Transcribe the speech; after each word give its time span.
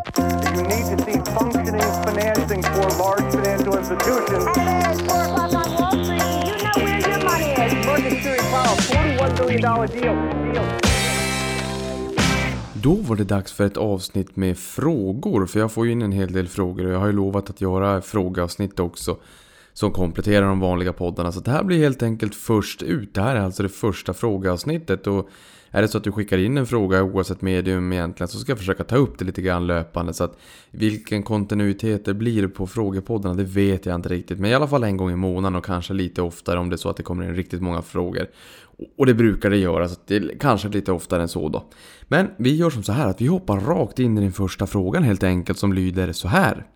You 0.00 0.62
need 0.62 0.86
to 0.90 0.96
see 1.04 1.18
functioning 1.34 1.90
financing 2.04 2.62
for 2.62 2.86
large 3.02 3.34
financial 3.34 3.76
institutions. 3.78 4.46
And 4.56 4.92
it's 4.92 5.00
4 5.12 5.24
o'clock 5.24 5.54
on 5.54 5.74
Wall 5.76 6.04
Street. 6.04 6.22
You 6.48 6.56
know 6.64 6.76
where 6.84 7.00
your 7.08 7.20
money 7.24 7.50
is. 7.64 7.86
Market 7.86 8.22
Theory 8.22 8.38
Powell, 8.50 8.76
$41 8.76 9.38
billion 9.38 9.60
deal. 9.60 10.52
deal. 10.52 10.80
Då 12.74 12.94
var 12.94 13.16
det 13.16 13.24
dags 13.24 13.52
för 13.52 13.66
ett 13.66 13.76
avsnitt 13.76 14.36
med 14.36 14.58
frågor, 14.58 15.46
för 15.46 15.60
jag 15.60 15.72
får 15.72 15.86
ju 15.86 15.92
in 15.92 16.02
en 16.02 16.12
hel 16.12 16.32
del 16.32 16.48
frågor 16.48 16.86
och 16.86 16.92
jag 16.92 16.98
har 16.98 17.06
ju 17.06 17.12
lovat 17.12 17.50
att 17.50 17.60
göra 17.60 18.02
frågeavsnitt 18.02 18.80
också 18.80 19.16
som 19.72 19.92
kompletterar 19.92 20.46
de 20.46 20.60
vanliga 20.60 20.92
poddarna. 20.92 21.32
Så 21.32 21.40
det 21.40 21.50
här 21.50 21.64
blir 21.64 21.78
helt 21.78 22.02
enkelt 22.02 22.34
först 22.34 22.82
ut. 22.82 23.14
Det 23.14 23.22
här 23.22 23.36
är 23.36 23.40
alltså 23.40 23.62
det 23.62 23.68
första 23.68 24.14
frågeavsnittet 24.14 25.06
och 25.06 25.28
är 25.70 25.82
det 25.82 25.88
så 25.88 25.98
att 25.98 26.04
du 26.04 26.12
skickar 26.12 26.38
in 26.38 26.58
en 26.58 26.66
fråga 26.66 27.02
oavsett 27.02 27.42
medium 27.42 27.92
egentligen 27.92 28.28
så 28.28 28.38
ska 28.38 28.52
jag 28.52 28.58
försöka 28.58 28.84
ta 28.84 28.96
upp 28.96 29.18
det 29.18 29.24
lite 29.24 29.42
grann 29.42 29.66
löpande. 29.66 30.14
Så 30.14 30.24
att 30.24 30.38
vilken 30.70 31.22
kontinuitet 31.22 32.04
det 32.04 32.14
blir 32.14 32.48
på 32.48 32.66
frågepoddarna 32.66 33.34
det 33.34 33.44
vet 33.44 33.86
jag 33.86 33.94
inte 33.94 34.08
riktigt. 34.08 34.38
Men 34.38 34.50
i 34.50 34.54
alla 34.54 34.68
fall 34.68 34.84
en 34.84 34.96
gång 34.96 35.10
i 35.10 35.16
månaden 35.16 35.56
och 35.56 35.64
kanske 35.64 35.94
lite 35.94 36.22
oftare 36.22 36.58
om 36.58 36.70
det 36.70 36.74
är 36.74 36.78
så 36.78 36.88
att 36.88 36.96
det 36.96 37.02
kommer 37.02 37.24
in 37.24 37.34
riktigt 37.34 37.62
många 37.62 37.82
frågor. 37.82 38.26
Och 38.98 39.06
det 39.06 39.14
brukar 39.14 39.50
det 39.50 39.56
göra, 39.56 39.88
så 39.88 40.00
det 40.06 40.16
är 40.16 40.38
kanske 40.40 40.68
lite 40.68 40.92
oftare 40.92 41.22
än 41.22 41.28
så 41.28 41.48
då. 41.48 41.64
Men 42.08 42.30
vi 42.36 42.56
gör 42.56 42.70
som 42.70 42.82
så 42.82 42.92
här 42.92 43.08
att 43.08 43.20
vi 43.20 43.26
hoppar 43.26 43.60
rakt 43.60 43.98
in 43.98 44.18
i 44.18 44.20
den 44.20 44.32
första 44.32 44.66
frågan 44.66 45.02
helt 45.02 45.22
enkelt 45.22 45.58
som 45.58 45.72
lyder 45.72 46.12
så 46.12 46.28
här. 46.28 46.66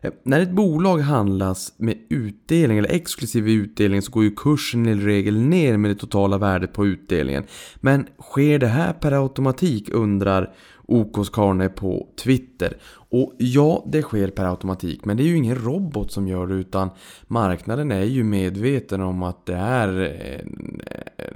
Eh, 0.00 0.12
när 0.22 0.40
ett 0.40 0.50
bolag 0.50 0.98
handlas 0.98 1.74
med 1.76 1.96
utdelning 2.10 2.78
eller 2.78 2.92
exklusiv 2.92 3.48
utdelning 3.48 4.02
så 4.02 4.12
går 4.12 4.24
ju 4.24 4.30
kursen 4.30 4.86
i 4.86 4.94
regel 4.94 5.40
ner 5.40 5.76
med 5.76 5.90
det 5.90 5.94
totala 5.94 6.38
värdet 6.38 6.72
på 6.72 6.86
utdelningen. 6.86 7.44
Men 7.76 8.06
sker 8.18 8.58
det 8.58 8.66
här 8.66 8.92
per 8.92 9.12
automatik 9.12 9.88
undrar 9.92 10.54
OKs 10.86 11.30
Karne 11.30 11.68
på 11.68 12.08
Twitter. 12.24 12.76
Och 13.10 13.32
ja, 13.38 13.84
det 13.86 14.02
sker 14.02 14.28
per 14.28 14.44
automatik, 14.44 15.04
men 15.04 15.16
det 15.16 15.22
är 15.22 15.24
ju 15.24 15.36
ingen 15.36 15.64
robot 15.64 16.12
som 16.12 16.28
gör 16.28 16.46
det 16.46 16.54
utan 16.54 16.90
marknaden 17.26 17.92
är 17.92 18.04
ju 18.04 18.24
medveten 18.24 19.00
om 19.00 19.22
att 19.22 19.46
det 19.46 19.54
är 19.54 20.00
eh, 20.00 20.40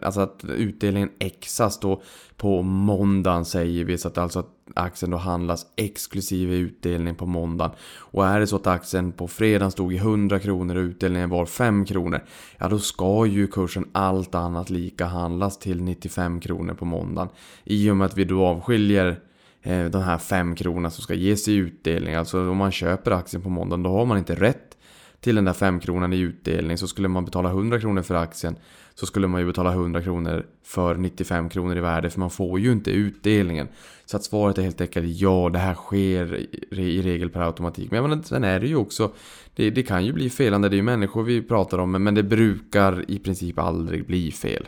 alltså 0.02 0.20
att 0.20 0.44
utdelningen 0.44 1.10
exas 1.18 1.80
då 1.80 2.02
på 2.36 2.62
måndagen 2.62 3.44
säger 3.44 3.84
vi 3.84 3.98
så 3.98 4.08
att 4.08 4.18
alltså 4.18 4.38
att 4.38 4.48
aktien 4.74 5.10
då 5.10 5.16
handlas 5.16 5.66
exklusive 5.76 6.54
utdelning 6.54 7.14
på 7.14 7.26
måndagen. 7.26 7.76
Och 7.98 8.26
är 8.26 8.40
det 8.40 8.46
så 8.46 8.56
att 8.56 8.66
aktien 8.66 9.12
på 9.12 9.28
fredagen 9.28 9.70
stod 9.70 9.92
i 9.92 9.96
100 9.96 10.38
kronor 10.38 10.76
och 10.76 10.82
utdelningen 10.82 11.30
var 11.30 11.46
5 11.46 11.84
kronor, 11.84 12.20
ja 12.58 12.68
då 12.68 12.78
ska 12.78 13.26
ju 13.26 13.46
kursen 13.46 13.88
allt 13.92 14.34
annat 14.34 14.70
lika 14.70 15.06
handlas 15.06 15.58
till 15.58 15.82
95 15.82 16.40
kronor 16.40 16.74
på 16.74 16.84
måndagen. 16.84 17.28
I 17.64 17.90
och 17.90 17.96
med 17.96 18.04
att 18.04 18.16
vi 18.16 18.24
då 18.24 18.46
avskiljer 18.46 19.20
Eh, 19.62 19.84
de 19.84 20.02
här 20.02 20.18
5 20.18 20.54
kronorna 20.54 20.90
som 20.90 21.02
ska 21.02 21.14
ges 21.14 21.48
i 21.48 21.54
utdelning. 21.54 22.14
Alltså 22.14 22.50
om 22.50 22.56
man 22.56 22.72
köper 22.72 23.10
aktien 23.10 23.42
på 23.42 23.48
måndagen 23.48 23.82
då 23.82 23.90
har 23.90 24.06
man 24.06 24.18
inte 24.18 24.34
rätt 24.34 24.76
till 25.20 25.34
den 25.34 25.44
där 25.44 25.52
5 25.52 25.80
kronan 25.80 26.12
i 26.12 26.18
utdelning. 26.18 26.78
Så 26.78 26.88
skulle 26.88 27.08
man 27.08 27.24
betala 27.24 27.48
100 27.48 27.80
kronor 27.80 28.02
för 28.02 28.14
aktien 28.14 28.56
så 28.94 29.06
skulle 29.06 29.26
man 29.26 29.40
ju 29.40 29.46
betala 29.46 29.72
100 29.72 30.02
kronor 30.02 30.46
för 30.64 30.94
95 30.94 31.48
kronor 31.48 31.76
i 31.76 31.80
värde 31.80 32.10
för 32.10 32.20
man 32.20 32.30
får 32.30 32.60
ju 32.60 32.72
inte 32.72 32.90
utdelningen. 32.90 33.68
Så 34.04 34.16
att 34.16 34.24
svaret 34.24 34.58
är 34.58 34.62
helt 34.62 34.80
enkelt 34.80 35.20
ja, 35.20 35.50
det 35.52 35.58
här 35.58 35.74
sker 35.74 36.46
i 36.70 37.02
regel 37.02 37.30
per 37.30 37.40
automatik. 37.40 37.90
Men 37.90 37.96
jag 37.96 38.10
menar, 38.10 38.22
sen 38.22 38.44
är 38.44 38.60
det 38.60 38.66
ju 38.66 38.76
också, 38.76 39.12
det, 39.54 39.70
det 39.70 39.82
kan 39.82 40.06
ju 40.06 40.12
bli 40.12 40.30
felande, 40.30 40.68
det 40.68 40.74
är 40.74 40.76
ju 40.76 40.82
människor 40.82 41.22
vi 41.22 41.42
pratar 41.42 41.78
om, 41.78 41.90
men 41.90 42.14
det 42.14 42.22
brukar 42.22 43.10
i 43.10 43.18
princip 43.18 43.58
aldrig 43.58 44.06
bli 44.06 44.32
fel. 44.32 44.66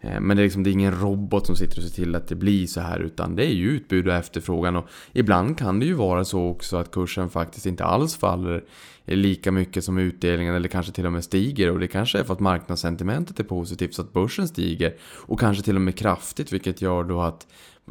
Eh, 0.00 0.20
men 0.20 0.36
det 0.36 0.42
är, 0.42 0.44
liksom, 0.44 0.62
det 0.62 0.70
är 0.70 0.72
ingen 0.72 1.00
robot 1.00 1.46
som 1.46 1.56
sitter 1.56 1.78
och 1.78 1.84
ser 1.84 1.94
till 1.94 2.14
att 2.14 2.28
det 2.28 2.34
blir 2.34 2.66
så 2.66 2.80
här 2.80 2.98
utan 2.98 3.36
det 3.36 3.46
är 3.46 3.52
ju 3.52 3.70
utbud 3.70 4.08
och 4.08 4.14
efterfrågan. 4.14 4.76
Och 4.76 4.88
ibland 5.12 5.58
kan 5.58 5.80
det 5.80 5.86
ju 5.86 5.94
vara 5.94 6.24
så 6.24 6.48
också 6.48 6.76
att 6.76 6.90
kursen 6.90 7.30
faktiskt 7.30 7.66
inte 7.66 7.84
alls 7.84 8.16
faller 8.16 8.64
lika 9.04 9.52
mycket 9.52 9.84
som 9.84 9.98
utdelningen 9.98 10.54
eller 10.54 10.68
kanske 10.68 10.92
till 10.92 11.06
och 11.06 11.12
med 11.12 11.24
stiger. 11.24 11.70
Och 11.70 11.78
det 11.78 11.88
kanske 11.88 12.18
är 12.18 12.24
för 12.24 12.32
att 12.34 12.40
marknadssentimentet 12.40 13.40
är 13.40 13.44
positivt 13.44 13.94
så 13.94 14.02
att 14.02 14.12
börsen 14.12 14.48
stiger. 14.48 14.94
Och 15.02 15.40
kanske 15.40 15.64
till 15.64 15.76
och 15.76 15.82
med 15.82 15.96
kraftigt 15.96 16.52
vilket 16.52 16.82
gör 16.82 17.04
då 17.04 17.20
att 17.20 17.46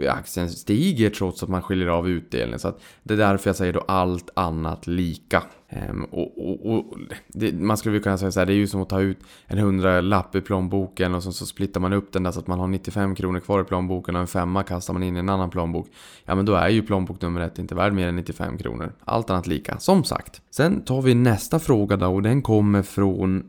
aktien 0.07 0.49
stiger 0.49 1.09
trots 1.09 1.43
att 1.43 1.49
man 1.49 1.61
skiljer 1.61 1.87
av 1.87 2.09
utdelningen. 2.09 2.59
Så 2.59 2.67
att 2.67 2.81
det 3.03 3.13
är 3.13 3.17
därför 3.17 3.49
jag 3.49 3.55
säger 3.55 3.73
då 3.73 3.79
allt 3.87 4.29
annat 4.33 4.87
lika. 4.87 5.43
Ehm, 5.69 6.03
och, 6.03 6.49
och, 6.49 6.73
och 6.73 6.97
det, 7.27 7.53
man 7.53 7.77
skulle 7.77 7.99
kunna 7.99 8.17
säga 8.17 8.31
så 8.31 8.39
här, 8.39 8.45
det 8.45 8.53
är 8.53 8.55
ju 8.55 8.67
som 8.67 8.81
att 8.81 8.89
ta 8.89 9.01
ut 9.01 9.19
en 9.45 9.57
hundralapp 9.57 10.35
i 10.35 10.41
plånboken 10.41 11.15
och 11.15 11.23
så, 11.23 11.31
så 11.31 11.45
splittar 11.45 11.79
man 11.79 11.93
upp 11.93 12.13
den 12.13 12.23
där 12.23 12.31
så 12.31 12.39
att 12.39 12.47
man 12.47 12.59
har 12.59 12.67
95 12.67 13.15
kronor 13.15 13.39
kvar 13.39 13.61
i 13.61 13.63
plånboken 13.63 14.15
och 14.15 14.21
en 14.21 14.27
femma 14.27 14.63
kastar 14.63 14.93
man 14.93 15.03
in 15.03 15.15
i 15.15 15.19
en 15.19 15.29
annan 15.29 15.49
plånbok. 15.49 15.87
Ja 16.25 16.35
men 16.35 16.45
då 16.45 16.53
är 16.53 16.69
ju 16.69 16.81
plånbok 16.81 17.21
nummer 17.21 17.41
ett 17.41 17.59
inte 17.59 17.75
värd 17.75 17.93
mer 17.93 18.07
än 18.07 18.15
95 18.15 18.57
kronor. 18.57 18.93
Allt 19.05 19.29
annat 19.29 19.47
lika, 19.47 19.79
som 19.79 20.03
sagt. 20.03 20.41
Sen 20.49 20.81
tar 20.81 21.01
vi 21.01 21.15
nästa 21.15 21.59
fråga 21.59 21.97
då 21.97 22.07
och 22.07 22.21
den 22.21 22.41
kommer 22.41 22.81
från 22.81 23.43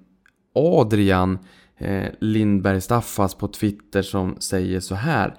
Adrian 0.54 1.38
eh, 1.78 2.08
Lindberg 2.20 2.80
Staffas 2.80 3.34
på 3.34 3.48
Twitter 3.48 4.02
som 4.02 4.36
säger 4.40 4.80
så 4.80 4.94
här. 4.94 5.34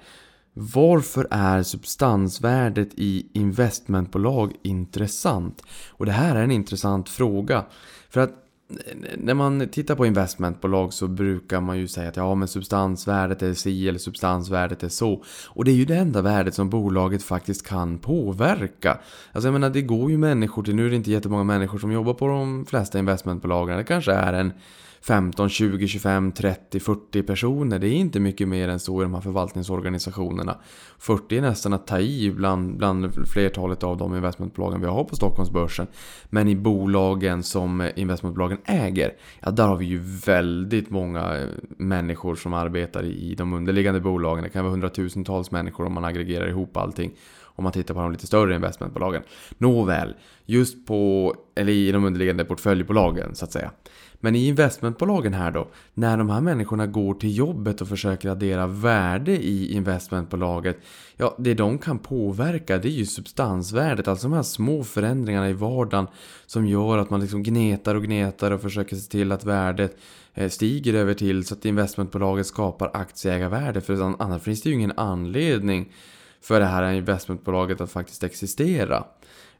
Varför 0.52 1.26
är 1.30 1.62
substansvärdet 1.62 2.88
i 2.94 3.26
investmentbolag 3.32 4.52
intressant? 4.62 5.62
Och 5.90 6.06
det 6.06 6.12
här 6.12 6.36
är 6.36 6.42
en 6.42 6.50
intressant 6.50 7.08
fråga. 7.08 7.64
För 8.10 8.20
att 8.20 8.34
när 9.16 9.34
man 9.34 9.68
tittar 9.68 9.94
på 9.94 10.06
investmentbolag 10.06 10.92
så 10.92 11.08
brukar 11.08 11.60
man 11.60 11.78
ju 11.78 11.88
säga 11.88 12.08
att 12.08 12.16
ja 12.16 12.34
men 12.34 12.48
substansvärdet 12.48 13.42
är 13.42 13.54
si 13.54 13.88
eller 13.88 13.98
substansvärdet 13.98 14.82
är 14.82 14.88
så. 14.88 15.24
Och 15.46 15.64
det 15.64 15.70
är 15.70 15.74
ju 15.74 15.84
det 15.84 15.96
enda 15.96 16.22
värdet 16.22 16.54
som 16.54 16.70
bolaget 16.70 17.22
faktiskt 17.22 17.66
kan 17.66 17.98
påverka. 17.98 18.98
Alltså 19.32 19.46
jag 19.48 19.52
menar 19.52 19.70
det 19.70 19.82
går 19.82 20.10
ju 20.10 20.18
människor 20.18 20.62
till, 20.62 20.74
nu 20.74 20.86
är 20.86 20.90
det 20.90 20.96
inte 20.96 21.10
jättemånga 21.10 21.44
människor 21.44 21.78
som 21.78 21.92
jobbar 21.92 22.14
på 22.14 22.26
de 22.26 22.66
flesta 22.66 22.98
investmentbolagen. 22.98 23.76
Det 23.76 23.84
kanske 23.84 24.12
är 24.12 24.32
en 24.32 24.52
15, 25.02 25.48
20, 25.48 25.88
25, 25.88 26.32
30, 26.32 26.80
40 26.80 27.22
personer. 27.22 27.78
Det 27.78 27.88
är 27.88 27.92
inte 27.92 28.20
mycket 28.20 28.48
mer 28.48 28.68
än 28.68 28.80
så 28.80 29.02
i 29.02 29.04
de 29.04 29.14
här 29.14 29.20
förvaltningsorganisationerna. 29.20 30.56
40 30.98 31.36
är 31.36 31.40
nästan 31.40 31.72
att 31.72 31.86
ta 31.86 32.00
i 32.00 32.30
bland, 32.30 32.76
bland 32.76 33.28
flertalet 33.28 33.82
av 33.82 33.96
de 33.96 34.16
investmentbolagen 34.16 34.80
vi 34.80 34.86
har 34.86 35.04
på 35.04 35.16
Stockholmsbörsen. 35.16 35.86
Men 36.30 36.48
i 36.48 36.56
bolagen 36.56 37.42
som 37.42 37.90
investmentbolagen 37.96 38.58
äger, 38.64 39.12
ja 39.40 39.50
där 39.50 39.66
har 39.66 39.76
vi 39.76 39.86
ju 39.86 39.98
väldigt 40.26 40.90
många 40.90 41.36
eh, 41.38 41.48
människor 41.76 42.34
som 42.34 42.54
arbetar 42.54 43.04
i 43.04 43.34
de 43.34 43.52
underliggande 43.52 44.00
bolagen. 44.00 44.44
Det 44.44 44.50
kan 44.50 44.64
vara 44.64 44.72
hundratusentals 44.72 45.50
människor 45.50 45.86
om 45.86 45.92
man 45.92 46.04
aggregerar 46.04 46.48
ihop 46.48 46.76
allting 46.76 47.12
om 47.60 47.64
man 47.64 47.72
tittar 47.72 47.94
på 47.94 48.00
de 48.00 48.12
lite 48.12 48.26
större 48.26 48.54
investmentbolagen. 48.54 49.22
Nåväl, 49.58 50.14
just 50.46 50.86
på, 50.86 51.34
eller 51.54 51.72
i 51.72 51.92
de 51.92 52.04
underliggande 52.04 52.44
portföljbolagen 52.44 53.34
så 53.34 53.44
att 53.44 53.52
säga. 53.52 53.70
Men 54.20 54.36
i 54.36 54.46
investmentbolagen 54.46 55.34
här 55.34 55.50
då, 55.50 55.68
när 55.94 56.16
de 56.16 56.30
här 56.30 56.40
människorna 56.40 56.86
går 56.86 57.14
till 57.14 57.36
jobbet 57.36 57.80
och 57.80 57.88
försöker 57.88 58.28
addera 58.28 58.66
värde 58.66 59.32
i 59.32 59.72
investmentbolaget, 59.72 60.78
ja 61.16 61.34
det 61.38 61.54
de 61.54 61.78
kan 61.78 61.98
påverka 61.98 62.78
det 62.78 62.88
är 62.88 62.92
ju 62.92 63.06
substansvärdet, 63.06 64.08
alltså 64.08 64.28
de 64.28 64.34
här 64.34 64.42
små 64.42 64.84
förändringarna 64.84 65.50
i 65.50 65.52
vardagen 65.52 66.06
som 66.46 66.66
gör 66.66 66.98
att 66.98 67.10
man 67.10 67.20
liksom 67.20 67.42
gnetar 67.42 67.94
och 67.94 68.04
gnetar 68.04 68.50
och 68.50 68.62
försöker 68.62 68.96
se 68.96 69.10
till 69.10 69.32
att 69.32 69.44
värdet 69.44 69.96
eh, 70.34 70.48
stiger 70.48 70.94
över 70.94 71.14
till 71.14 71.44
så 71.44 71.54
att 71.54 71.64
investmentbolaget 71.64 72.46
skapar 72.46 72.90
aktieägarvärde, 72.94 73.80
för 73.80 74.22
annars 74.22 74.42
finns 74.42 74.62
det 74.62 74.68
ju 74.68 74.74
ingen 74.74 74.92
anledning 74.96 75.92
för 76.42 76.60
det 76.60 76.66
här 76.66 76.92
investmentbolaget 76.92 77.80
att 77.80 77.90
faktiskt 77.90 78.24
existera. 78.24 79.04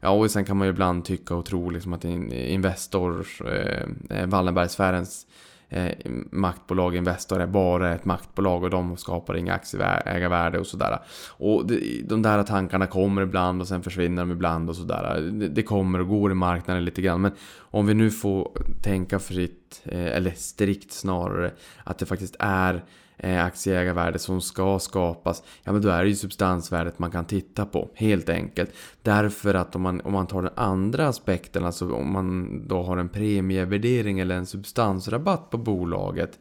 Ja, 0.03 0.09
och 0.09 0.31
sen 0.31 0.45
kan 0.45 0.57
man 0.57 0.67
ju 0.67 0.73
ibland 0.73 1.05
tycka 1.05 1.35
och 1.35 1.45
tro 1.45 1.69
liksom 1.69 1.93
att 1.93 2.05
Investor, 2.05 3.25
eh, 3.45 4.17
eh, 4.17 4.27
Wallenbergsfärens 4.27 5.27
eh, 5.69 5.91
maktbolag 6.31 6.95
Investor 6.95 7.41
är 7.41 7.47
bara 7.47 7.93
ett 7.93 8.05
maktbolag 8.05 8.63
och 8.63 8.69
de 8.69 8.97
skapar 8.97 9.37
inga 9.37 9.53
aktieägarvärde 9.53 10.59
och 10.59 10.67
sådär. 10.67 10.99
Och 11.29 11.67
det, 11.67 12.01
de 12.09 12.21
där 12.21 12.43
tankarna 12.43 12.87
kommer 12.87 13.21
ibland 13.21 13.61
och 13.61 13.67
sen 13.67 13.83
försvinner 13.83 14.21
de 14.21 14.31
ibland 14.31 14.69
och 14.69 14.75
sådär. 14.75 15.31
Det, 15.31 15.47
det 15.47 15.63
kommer 15.63 15.99
och 15.99 16.07
går 16.07 16.31
i 16.31 16.35
marknaden 16.35 16.85
lite 16.85 17.01
grann. 17.01 17.21
Men 17.21 17.31
om 17.59 17.87
vi 17.87 17.93
nu 17.93 18.11
får 18.11 18.51
tänka 18.83 19.19
fritt, 19.19 19.81
eh, 19.85 20.05
eller 20.05 20.31
strikt 20.31 20.91
snarare, 20.91 21.51
att 21.83 21.97
det 21.97 22.05
faktiskt 22.05 22.35
är 22.39 22.83
Eh, 23.23 23.45
aktieägarvärde 23.45 24.19
som 24.19 24.41
ska 24.41 24.79
skapas, 24.79 25.43
ja 25.63 25.71
men 25.71 25.81
då 25.81 25.89
är 25.89 26.03
det 26.03 26.09
ju 26.09 26.15
substansvärdet 26.15 26.99
man 26.99 27.11
kan 27.11 27.25
titta 27.25 27.65
på, 27.65 27.89
helt 27.95 28.29
enkelt. 28.29 28.71
Därför 29.01 29.53
att 29.53 29.75
om 29.75 29.81
man, 29.81 30.01
om 30.01 30.13
man 30.13 30.27
tar 30.27 30.41
den 30.41 30.51
andra 30.55 31.07
aspekten, 31.07 31.65
alltså 31.65 31.93
om 31.93 32.11
man 32.13 32.61
då 32.67 32.83
har 32.83 32.97
en 32.97 33.09
premievärdering 33.09 34.19
eller 34.19 34.35
en 34.35 34.45
substansrabatt 34.45 35.49
på 35.49 35.57
bolaget, 35.57 36.39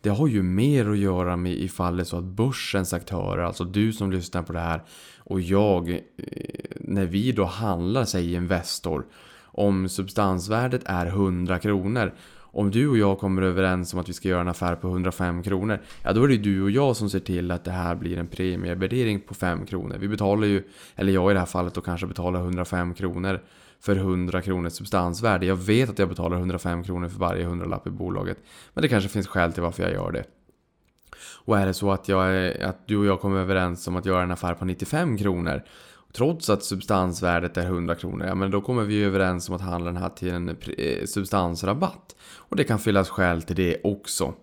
det 0.00 0.10
har 0.10 0.28
ju 0.28 0.42
mer 0.42 0.90
att 0.90 0.98
göra 0.98 1.36
med 1.36 1.52
ifall 1.52 1.96
det 1.96 2.02
är 2.02 2.04
så 2.04 2.18
att 2.18 2.24
börsens 2.24 2.92
aktörer, 2.92 3.42
alltså 3.42 3.64
du 3.64 3.92
som 3.92 4.12
lyssnar 4.12 4.42
på 4.42 4.52
det 4.52 4.60
här 4.60 4.82
och 5.18 5.40
jag, 5.40 5.90
eh, 5.90 5.98
när 6.80 7.06
vi 7.06 7.32
då 7.32 7.44
handlar, 7.44 8.04
säg 8.04 8.34
Investor, 8.34 9.06
om 9.42 9.88
substansvärdet 9.88 10.82
är 10.84 11.06
100 11.06 11.58
kronor 11.58 12.12
om 12.58 12.70
du 12.70 12.88
och 12.88 12.98
jag 12.98 13.18
kommer 13.18 13.42
överens 13.42 13.94
om 13.94 14.00
att 14.00 14.08
vi 14.08 14.12
ska 14.12 14.28
göra 14.28 14.40
en 14.40 14.48
affär 14.48 14.74
på 14.74 14.88
105 14.88 15.42
kronor, 15.42 15.78
ja 16.02 16.12
då 16.12 16.24
är 16.24 16.28
det 16.28 16.34
ju 16.34 16.42
du 16.42 16.62
och 16.62 16.70
jag 16.70 16.96
som 16.96 17.10
ser 17.10 17.20
till 17.20 17.50
att 17.50 17.64
det 17.64 17.70
här 17.70 17.94
blir 17.94 18.18
en 18.18 18.26
premievärdering 18.26 19.20
på 19.20 19.34
5 19.34 19.66
kronor. 19.66 19.96
Vi 20.00 20.08
betalar 20.08 20.46
ju, 20.46 20.62
eller 20.96 21.12
jag 21.12 21.30
i 21.30 21.34
det 21.34 21.40
här 21.40 21.46
fallet 21.46 21.74
då 21.74 21.80
kanske 21.80 22.06
betalar 22.06 22.40
105 22.40 22.94
kronor 22.94 23.40
för 23.80 23.96
100 23.96 24.42
kronors 24.42 24.72
substansvärde. 24.72 25.46
Jag 25.46 25.56
vet 25.56 25.90
att 25.90 25.98
jag 25.98 26.08
betalar 26.08 26.36
105 26.36 26.84
kronor 26.84 27.08
för 27.08 27.18
varje 27.18 27.44
hundralapp 27.44 27.86
i 27.86 27.90
bolaget. 27.90 28.38
Men 28.74 28.82
det 28.82 28.88
kanske 28.88 29.08
finns 29.08 29.28
skäl 29.28 29.52
till 29.52 29.62
varför 29.62 29.82
jag 29.82 29.92
gör 29.92 30.12
det. 30.12 30.24
Och 31.44 31.58
är 31.58 31.66
det 31.66 31.74
så 31.74 31.90
att, 31.90 32.08
jag, 32.08 32.52
att 32.62 32.86
du 32.86 32.96
och 32.96 33.06
jag 33.06 33.20
kommer 33.20 33.40
överens 33.40 33.88
om 33.88 33.96
att 33.96 34.06
göra 34.06 34.22
en 34.22 34.30
affär 34.30 34.54
på 34.54 34.64
95 34.64 35.18
kronor 35.18 35.62
Trots 36.12 36.50
att 36.50 36.64
substansvärdet 36.64 37.56
är 37.56 37.62
100 37.62 37.94
kronor, 37.94 38.26
ja 38.26 38.34
men 38.34 38.50
då 38.50 38.60
kommer 38.60 38.84
vi 38.84 39.02
överens 39.02 39.48
om 39.48 39.54
att 39.54 39.60
handla 39.60 39.90
den 39.90 40.02
här 40.02 40.08
till 40.08 40.30
en 40.30 40.48
eh, 40.48 41.04
substansrabatt. 41.06 42.16
Och 42.48 42.56
det 42.56 42.64
kan 42.64 42.78
finnas 42.78 43.08
skäl 43.08 43.42
till 43.42 43.56
det 43.56 43.76
också, 43.84 44.34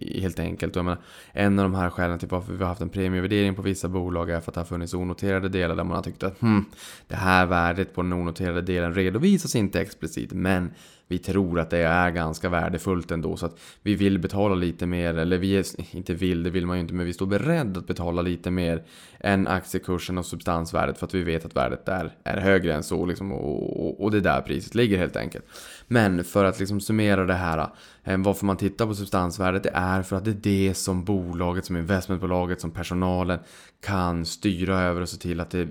helt 0.00 0.38
enkelt. 0.38 0.76
Och 0.76 0.78
jag 0.78 0.84
menar, 0.84 1.00
en 1.32 1.58
av 1.58 1.62
de 1.62 1.74
här 1.74 1.90
skälen 1.90 2.18
till 2.18 2.28
varför 2.28 2.52
vi 2.52 2.58
har 2.58 2.68
haft 2.68 2.80
en 2.80 2.88
premievärdering 2.88 3.54
på 3.54 3.62
vissa 3.62 3.88
bolag 3.88 4.30
är 4.30 4.40
för 4.40 4.50
att 4.50 4.54
det 4.54 4.60
har 4.60 4.66
funnits 4.66 4.94
onoterade 4.94 5.48
delar 5.48 5.76
där 5.76 5.84
man 5.84 5.96
har 5.96 6.02
tyckt 6.02 6.22
att 6.22 6.40
hmm, 6.40 6.64
det 7.08 7.16
här 7.16 7.46
värdet 7.46 7.94
på 7.94 8.02
den 8.02 8.12
onoterade 8.12 8.62
delen 8.62 8.94
redovisas 8.94 9.56
inte 9.56 9.80
explicit, 9.80 10.32
men 10.32 10.70
vi 11.08 11.18
tror 11.18 11.60
att 11.60 11.70
det 11.70 11.78
är 11.78 12.10
ganska 12.10 12.48
värdefullt 12.48 13.10
ändå 13.10 13.36
så 13.36 13.46
att 13.46 13.58
vi 13.82 13.94
vill 13.94 14.18
betala 14.18 14.54
lite 14.54 14.86
mer, 14.86 15.14
eller 15.14 15.38
vi 15.38 15.56
är, 15.56 15.96
inte 15.96 16.14
vill, 16.14 16.42
det 16.42 16.50
vill 16.50 16.66
man 16.66 16.76
ju 16.76 16.80
inte, 16.80 16.94
men 16.94 17.06
vi 17.06 17.12
står 17.12 17.26
beredd 17.26 17.76
att 17.76 17.86
betala 17.86 18.22
lite 18.22 18.50
mer 18.50 18.84
än 19.20 19.46
aktiekursen 19.46 20.18
och 20.18 20.26
substansvärdet 20.26 20.98
för 20.98 21.06
att 21.06 21.14
vi 21.14 21.22
vet 21.22 21.44
att 21.44 21.56
värdet 21.56 21.86
där 21.86 22.16
är 22.24 22.40
högre 22.40 22.74
än 22.74 22.82
så 22.82 23.06
liksom, 23.06 23.32
och, 23.32 23.86
och, 23.86 24.04
och 24.04 24.10
det 24.10 24.16
är 24.16 24.20
där 24.20 24.40
priset 24.40 24.74
ligger 24.74 24.98
helt 24.98 25.16
enkelt. 25.16 25.44
Men 25.88 26.24
för 26.24 26.44
att 26.44 26.58
liksom 26.58 26.80
summera 26.80 27.24
det 27.24 27.34
här, 27.34 27.68
eh, 28.04 28.18
varför 28.18 28.46
man 28.46 28.56
tittar 28.56 28.86
på 28.86 28.94
substansvärdet, 28.94 29.62
det 29.62 29.70
är 29.74 30.02
för 30.02 30.16
att 30.16 30.24
det 30.24 30.30
är 30.30 30.66
det 30.68 30.74
som 30.74 31.04
bolaget, 31.04 31.64
som 31.64 31.76
investmentbolaget, 31.76 32.60
som 32.60 32.70
personalen 32.70 33.38
kan 33.80 34.26
styra 34.26 34.80
över 34.80 35.00
och 35.00 35.08
se 35.08 35.16
till 35.16 35.40
att 35.40 35.50
det 35.50 35.60
eh, 35.60 35.68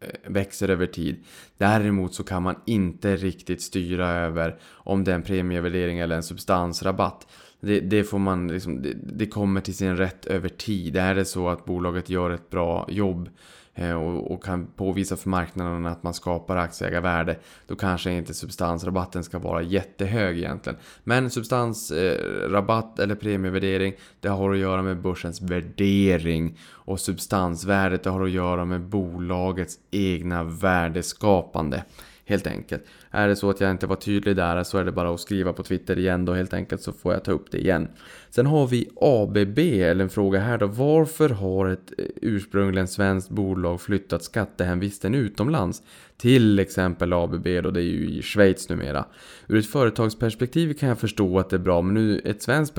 eh, 0.00 0.30
växer 0.30 0.68
över 0.68 0.86
tid. 0.86 1.24
Däremot 1.58 2.14
så 2.14 2.24
kan 2.24 2.42
man 2.42 2.54
inte 2.66 3.16
riktigt 3.16 3.62
styra 3.62 4.08
över 4.08 4.57
om 4.70 5.04
det 5.04 5.10
är 5.10 5.14
en 5.14 5.22
premievärdering 5.22 5.98
eller 5.98 6.16
en 6.16 6.22
substansrabatt. 6.22 7.26
Det, 7.60 7.80
det, 7.80 8.04
får 8.04 8.18
man 8.18 8.48
liksom, 8.48 8.82
det, 8.82 8.92
det, 8.94 9.26
kommer 9.26 9.60
till 9.60 9.76
sin 9.76 9.96
rätt 9.96 10.26
över 10.26 10.48
tid. 10.48 10.96
Är 10.96 11.14
det 11.14 11.24
så 11.24 11.48
att 11.48 11.64
bolaget 11.64 12.10
gör 12.10 12.30
ett 12.30 12.50
bra 12.50 12.86
jobb 12.90 13.28
eh, 13.74 13.92
och, 13.92 14.32
och, 14.32 14.44
kan 14.44 14.66
påvisa 14.66 15.16
för 15.16 15.28
marknaden 15.28 15.86
att 15.86 16.02
man 16.02 16.14
skapar 16.14 16.56
aktieägarvärde 16.56 17.38
då 17.66 17.76
kanske 17.76 18.12
inte 18.12 18.34
substansrabatten 18.34 19.24
ska 19.24 19.38
vara 19.38 19.62
jättehög 19.62 20.38
egentligen. 20.38 20.78
Men 21.04 21.30
substansrabatt 21.30 22.98
eller 22.98 23.14
premievärdering 23.14 23.94
det 24.20 24.28
har 24.28 24.52
att 24.52 24.58
göra 24.58 24.82
med 24.82 25.02
börsens 25.02 25.40
värdering 25.40 26.58
och 26.70 27.00
substansvärdet 27.00 28.02
det 28.02 28.10
har 28.10 28.24
att 28.24 28.30
göra 28.30 28.64
med 28.64 28.80
bolagets 28.80 29.78
egna 29.90 30.44
värdeskapande. 30.44 31.84
Helt 32.28 32.46
enkelt. 32.46 32.84
Är 33.10 33.28
det 33.28 33.36
så 33.36 33.50
att 33.50 33.60
jag 33.60 33.70
inte 33.70 33.86
var 33.86 33.96
tydlig 33.96 34.36
där 34.36 34.64
så 34.64 34.78
är 34.78 34.84
det 34.84 34.92
bara 34.92 35.14
att 35.14 35.20
skriva 35.20 35.52
på 35.52 35.62
Twitter 35.62 35.98
igen 35.98 36.24
då 36.24 36.34
helt 36.34 36.54
enkelt 36.54 36.82
så 36.82 36.92
får 36.92 37.12
jag 37.12 37.24
ta 37.24 37.32
upp 37.32 37.50
det 37.50 37.58
igen. 37.58 37.88
Sen 38.30 38.46
har 38.46 38.66
vi 38.66 38.88
ABB, 39.00 39.58
eller 39.58 40.04
en 40.04 40.10
fråga 40.10 40.40
här 40.40 40.58
då. 40.58 40.66
Varför 40.66 41.28
har 41.28 41.68
ett 41.68 41.92
eh, 41.98 42.04
ursprungligen 42.22 42.88
svenskt 42.88 43.30
bolag 43.30 43.80
flyttat 43.80 44.22
skattehemvisten 44.22 45.14
utomlands? 45.14 45.82
Till 46.16 46.58
exempel 46.58 47.12
ABB 47.12 47.44
då, 47.62 47.70
det 47.70 47.80
är 47.80 47.84
ju 47.84 48.10
i 48.10 48.22
Schweiz 48.22 48.68
numera. 48.68 49.04
Ur 49.48 49.58
ett 49.58 49.66
företagsperspektiv 49.66 50.74
kan 50.74 50.88
jag 50.88 50.98
förstå 50.98 51.38
att 51.38 51.50
det 51.50 51.56
är 51.56 51.60
bra, 51.60 51.82
men 51.82 51.96
ur 51.96 52.26
ett 52.26 52.42
svenskt 52.42 52.74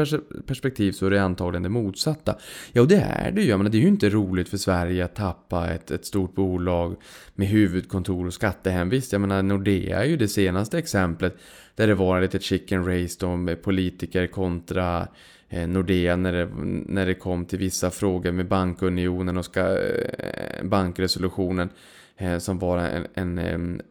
perspektiv 0.46 0.92
så 0.92 1.06
är 1.06 1.10
det 1.10 1.22
antagligen 1.22 1.64
det 1.64 1.70
motsatta. 1.70 2.36
Ja, 2.72 2.84
det 2.84 2.96
är 2.96 3.32
det 3.32 3.42
ju. 3.42 3.50
Jag 3.50 3.58
menar, 3.58 3.70
det 3.70 3.78
är 3.78 3.82
ju 3.82 3.88
inte 3.88 4.10
roligt 4.10 4.50
för 4.50 4.58
Sverige 4.58 5.06
att 5.06 5.16
tappa 5.16 5.68
ett, 5.68 5.92
ett 5.92 6.06
stort 6.06 6.36
bolag 6.36 6.96
med 7.36 7.48
huvudkontor 7.48 8.28
och 8.28 8.34
skattehemvist. 8.34 9.12
Jag 9.12 9.22
menar, 9.22 9.44
Nordea 9.44 10.04
är 10.04 10.08
ju 10.08 10.18
det 10.18 10.28
senaste 10.28 10.78
exemplet 10.78 11.38
där 11.80 11.88
det 11.88 11.96
var 11.96 12.22
lite 12.22 12.40
chicken 12.40 12.86
race 12.86 13.18
då 13.20 13.36
med 13.36 13.62
politiker 13.62 14.28
kontra 14.28 15.08
eh, 15.50 15.68
Nordea 15.68 16.16
när 16.16 16.34
det, 16.34 16.50
när 16.86 17.06
det 17.06 17.14
kom 17.14 17.46
till 17.46 17.60
vissa 17.60 17.92
frågor 17.92 18.32
med 18.32 18.48
bankunionen 18.48 19.38
och 19.38 19.46
ska, 19.46 19.78
eh, 19.78 20.64
bankresolutionen 20.64 21.70
eh, 22.18 22.38
som 22.38 22.60
var 22.60 22.78
en, 22.78 23.08
en, 23.14 23.38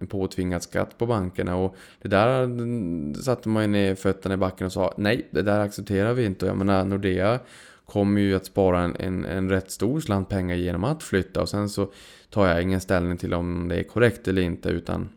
en 0.01 0.07
påtvingad 0.09 0.63
skatt 0.63 0.99
på 0.99 1.07
bankerna. 1.07 1.57
Och 1.57 1.77
det 2.03 2.09
där 2.09 3.23
satte 3.23 3.49
man 3.49 3.63
ju 3.63 3.69
ner 3.69 3.95
fötterna 3.95 4.35
i 4.35 4.39
backen 4.39 4.67
och 4.67 4.73
sa 4.73 4.95
nej, 4.97 5.29
det 5.31 5.43
där 5.43 5.61
accepterar 5.61 6.13
vi 6.13 6.25
inte. 6.25 6.45
Och 6.45 6.51
jag 6.51 6.59
menar 6.59 6.85
Nordea 6.85 7.39
kommer 7.87 8.21
ju 8.21 8.37
att 8.37 8.47
spara 8.47 8.81
en, 8.81 8.97
en, 8.97 9.25
en 9.25 9.51
rätt 9.51 9.71
stor 9.71 10.01
slant 10.01 10.29
pengar 10.29 10.57
genom 10.57 10.85
att 10.85 11.03
flytta. 11.03 11.41
Och 11.41 11.49
sen 11.49 11.69
så 11.69 11.91
tar 12.31 12.47
jag 12.47 12.63
ingen 12.63 12.81
ställning 12.81 13.17
till 13.17 13.35
om 13.35 13.69
det 13.69 13.77
är 13.77 13.83
korrekt 13.83 14.29
eller 14.29 14.43
inte 14.43 14.69
utan 14.69 15.09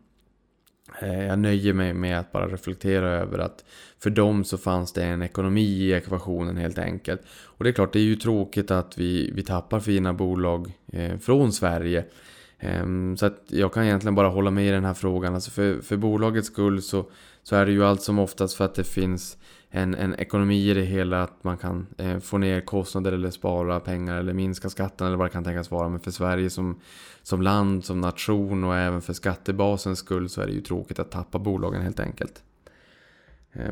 Eh, 1.02 1.28
jag 1.28 1.40
nöjer 1.40 1.74
mig 1.74 1.94
med 1.94 2.20
att 2.20 2.32
bara 2.32 2.48
reflektera 2.48 3.10
över 3.10 3.40
att 3.40 3.64
för 4.00 4.10
dem 4.10 4.44
så 4.44 4.58
fanns 4.58 4.94
det 4.94 5.04
en 5.04 5.22
ekonomi 5.22 5.62
i 5.62 5.94
ekvationen 5.94 6.58
helt 6.58 6.78
enkelt. 6.78 7.22
Och 7.44 7.64
det 7.64 7.70
är 7.70 7.74
klart, 7.74 7.94
det 7.94 8.00
är 8.00 8.04
ju 8.04 8.16
tråkigt 8.16 8.72
att 8.72 8.98
vi, 8.98 9.32
vi 9.36 9.44
tappar 9.44 9.80
fina 9.80 10.14
bolag 10.14 10.74
eh, 10.94 11.18
från 11.18 11.54
Sverige. 11.54 12.06
Ehm, 12.60 13.18
så 13.18 13.26
att 13.26 13.44
jag 13.48 13.74
kan 13.74 13.84
egentligen 13.84 14.16
bara 14.16 14.28
hålla 14.28 14.52
med 14.52 14.68
i 14.68 14.72
den 14.72 14.86
här 14.86 14.94
frågan. 14.94 15.36
Alltså 15.36 15.52
för, 15.52 15.82
för 15.82 15.98
bolagets 15.98 16.48
skull 16.48 16.82
så, 16.82 17.06
så 17.44 17.56
är 17.56 17.66
det 17.66 17.72
ju 17.72 17.86
allt 17.86 18.02
som 18.02 18.20
oftast 18.20 18.56
för 18.56 18.66
att 18.66 18.76
det 18.76 18.84
finns 18.84 19.38
en, 19.74 19.96
en 19.96 20.16
ekonomi 20.16 20.70
i 20.70 20.74
det 20.74 20.82
hela, 20.82 21.24
att 21.24 21.44
man 21.44 21.58
kan 21.58 21.88
eh, 21.98 22.20
få 22.20 22.38
ner 22.38 22.62
kostnader 22.62 23.12
eller 23.12 23.30
spara 23.30 23.80
pengar 23.80 24.18
eller 24.18 24.34
minska 24.34 24.70
skatten 24.70 25.08
eller 25.08 25.18
vad 25.18 25.28
det 25.28 25.32
kan 25.32 25.44
tänkas 25.44 25.72
vara. 25.72 25.90
Men 25.90 26.00
för 26.00 26.12
Sverige 26.12 26.50
som, 26.50 26.80
som 27.24 27.42
land, 27.42 27.86
som 27.86 28.02
nation 28.02 28.64
och 28.64 28.76
även 28.76 29.02
för 29.02 29.14
skattebasens 29.14 30.00
skull 30.00 30.30
så 30.30 30.42
är 30.42 30.48
det 30.48 30.54
ju 30.54 30.62
tråkigt 30.62 31.00
att 31.00 31.12
tappa 31.12 31.40
bolagen 31.40 31.82
helt 31.82 32.00
enkelt. 32.00 32.44
Eh. 33.54 33.72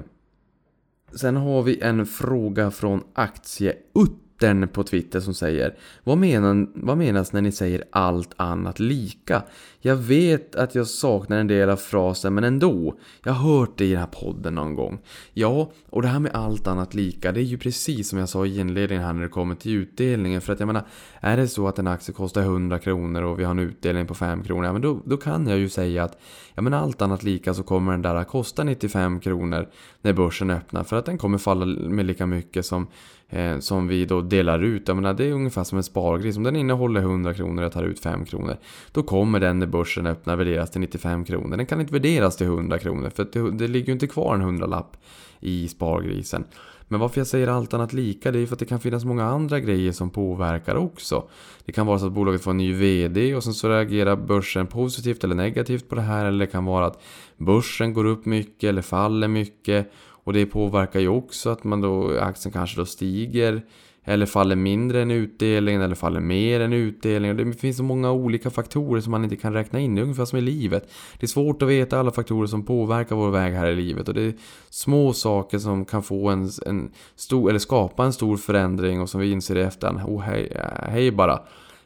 Sen 1.15 1.35
har 1.35 1.63
vi 1.63 1.81
en 1.81 2.05
fråga 2.05 2.71
från 2.71 3.03
Aktieutt 3.13 4.28
den 4.39 4.67
på 4.67 4.83
Twitter 4.83 5.19
som 5.19 5.33
säger 5.33 5.75
vad, 6.03 6.17
menar, 6.17 6.67
vad 6.73 6.97
menas 6.97 7.33
när 7.33 7.41
ni 7.41 7.51
säger 7.51 7.83
allt 7.91 8.33
annat 8.37 8.79
lika? 8.79 9.43
Jag 9.81 9.95
vet 9.95 10.55
att 10.55 10.75
jag 10.75 10.87
saknar 10.87 11.37
en 11.37 11.47
del 11.47 11.69
av 11.69 11.75
frasen 11.77 12.33
men 12.33 12.43
ändå. 12.43 12.99
Jag 13.23 13.33
har 13.33 13.57
hört 13.57 13.77
det 13.77 13.85
i 13.85 13.89
den 13.89 13.99
här 13.99 14.07
podden 14.07 14.55
någon 14.55 14.75
gång. 14.75 14.99
Ja, 15.33 15.71
och 15.89 16.01
det 16.01 16.07
här 16.07 16.19
med 16.19 16.31
allt 16.33 16.67
annat 16.67 16.93
lika 16.93 17.31
det 17.31 17.39
är 17.39 17.43
ju 17.43 17.57
precis 17.57 18.09
som 18.09 18.19
jag 18.19 18.29
sa 18.29 18.45
i 18.45 18.59
inledningen 18.59 19.03
här 19.03 19.13
när 19.13 19.21
det 19.21 19.29
kommer 19.29 19.55
till 19.55 19.75
utdelningen. 19.75 20.41
För 20.41 20.53
att 20.53 20.59
jag 20.59 20.67
menar, 20.67 20.83
är 21.19 21.37
det 21.37 21.47
så 21.47 21.67
att 21.67 21.79
en 21.79 21.87
aktie 21.87 22.13
kostar 22.13 22.41
100 22.41 22.79
kronor 22.79 23.21
och 23.21 23.39
vi 23.39 23.43
har 23.43 23.51
en 23.51 23.59
utdelning 23.59 24.07
på 24.07 24.15
5 24.15 24.43
kronor, 24.43 24.65
ja 24.65 24.73
men 24.73 24.81
då, 24.81 25.01
då 25.05 25.17
kan 25.17 25.47
jag 25.47 25.59
ju 25.59 25.69
säga 25.69 26.03
att 26.03 26.17
ja 26.55 26.61
men 26.61 26.73
allt 26.73 27.01
annat 27.01 27.23
lika 27.23 27.53
så 27.53 27.63
kommer 27.63 27.91
den 27.91 28.01
där 28.01 28.15
att 28.15 28.27
kosta 28.27 28.63
95 28.63 29.19
kronor 29.19 29.69
när 30.01 30.13
börsen 30.13 30.49
öppnar. 30.49 30.83
För 30.83 30.95
att 30.95 31.05
den 31.05 31.17
kommer 31.17 31.37
falla 31.37 31.65
med 31.65 32.05
lika 32.05 32.25
mycket 32.25 32.65
som 32.65 32.87
eh, 33.29 33.59
som 33.59 33.87
vi 33.87 34.05
då 34.05 34.21
delar 34.21 34.63
ut. 34.63 34.87
Jag 34.87 34.95
menar, 34.95 35.13
det 35.13 35.25
är 35.25 35.31
ungefär 35.31 35.63
som 35.63 35.77
en 35.77 35.83
spargris. 35.83 36.37
Om 36.37 36.43
den 36.43 36.55
innehåller 36.55 37.01
100 37.01 37.33
kronor 37.33 37.57
och 37.57 37.65
jag 37.65 37.71
tar 37.71 37.83
ut 37.83 37.99
5 37.99 38.25
kronor. 38.25 38.57
Då 38.91 39.03
kommer 39.03 39.39
den 39.39 39.59
när 39.59 39.67
börsen 39.67 40.07
öppnar 40.07 40.35
värderas 40.35 40.71
till 40.71 40.81
95 40.81 41.25
kronor. 41.25 41.57
Den 41.57 41.65
kan 41.65 41.81
inte 41.81 41.93
värderas 41.93 42.37
till 42.37 42.47
100 42.47 42.79
kronor 42.79 43.09
för 43.09 43.27
det, 43.31 43.51
det 43.51 43.67
ligger 43.67 43.87
ju 43.87 43.93
inte 43.93 44.07
kvar 44.07 44.35
en 44.35 44.41
hundralapp 44.41 44.97
i 45.39 45.67
spargrisen. 45.67 46.43
Men 46.91 46.99
varför 46.99 47.19
jag 47.19 47.27
säger 47.27 47.47
allt 47.47 47.73
annat 47.73 47.93
lika, 47.93 48.31
det 48.31 48.39
är 48.39 48.45
för 48.45 48.53
att 48.53 48.59
det 48.59 48.65
kan 48.65 48.79
finnas 48.79 49.05
många 49.05 49.25
andra 49.25 49.59
grejer 49.59 49.91
som 49.91 50.09
påverkar 50.09 50.75
också. 50.75 51.29
Det 51.65 51.71
kan 51.71 51.87
vara 51.87 51.99
så 51.99 52.07
att 52.07 52.13
bolaget 52.13 52.41
får 52.41 52.51
en 52.51 52.57
ny 52.57 52.73
VD 52.73 53.35
och 53.35 53.43
sen 53.43 53.53
så 53.53 53.69
reagerar 53.69 54.15
börsen 54.15 54.67
positivt 54.67 55.23
eller 55.23 55.35
negativt 55.35 55.89
på 55.89 55.95
det 55.95 56.01
här. 56.01 56.25
Eller 56.25 56.39
det 56.39 56.51
kan 56.51 56.65
vara 56.65 56.85
att 56.85 57.01
börsen 57.37 57.93
går 57.93 58.05
upp 58.05 58.25
mycket 58.25 58.69
eller 58.69 58.81
faller 58.81 59.27
mycket. 59.27 59.91
Och 60.23 60.33
det 60.33 60.45
påverkar 60.45 60.99
ju 60.99 61.07
också 61.07 61.49
att 61.49 61.63
man 61.63 61.81
då, 61.81 62.19
aktien 62.19 62.53
kanske 62.53 62.81
då 62.81 62.85
stiger 62.85 63.61
eller 64.03 64.25
faller 64.25 64.55
mindre 64.55 65.01
än 65.01 65.11
utdelningen 65.11 65.81
eller 65.81 65.95
faller 65.95 66.19
mer 66.19 66.59
än 66.59 66.73
utdelningen. 66.73 67.37
Det 67.37 67.53
finns 67.53 67.77
så 67.77 67.83
många 67.83 68.11
olika 68.11 68.49
faktorer 68.49 69.01
som 69.01 69.11
man 69.11 69.23
inte 69.23 69.35
kan 69.35 69.53
räkna 69.53 69.79
in. 69.79 69.95
Det 69.95 70.01
är 70.01 70.03
ungefär 70.03 70.25
som 70.25 70.39
i 70.39 70.41
livet. 70.41 70.91
Det 71.19 71.25
är 71.25 71.27
svårt 71.27 71.61
att 71.61 71.69
veta 71.69 71.99
alla 71.99 72.11
faktorer 72.11 72.47
som 72.47 72.65
påverkar 72.65 73.15
vår 73.15 73.29
väg 73.29 73.53
här 73.53 73.67
i 73.67 73.75
livet. 73.75 74.07
Och 74.07 74.13
det 74.13 74.21
är 74.21 74.33
små 74.69 75.13
saker 75.13 75.59
som 75.59 75.85
kan 75.85 76.03
få 76.03 76.29
en, 76.29 76.49
en 76.65 76.91
stor, 77.15 77.49
eller 77.49 77.59
skapa 77.59 78.05
en 78.05 78.13
stor 78.13 78.37
förändring 78.37 79.01
och 79.01 79.09
som 79.09 79.21
vi 79.21 79.31
inser 79.31 79.57
i 79.57 79.61
efterhand. 79.61 79.99
Oh, 80.09 80.21
hej, 80.21 80.51
eh, 80.55 80.89
hej 80.89 81.11
bara. 81.11 81.39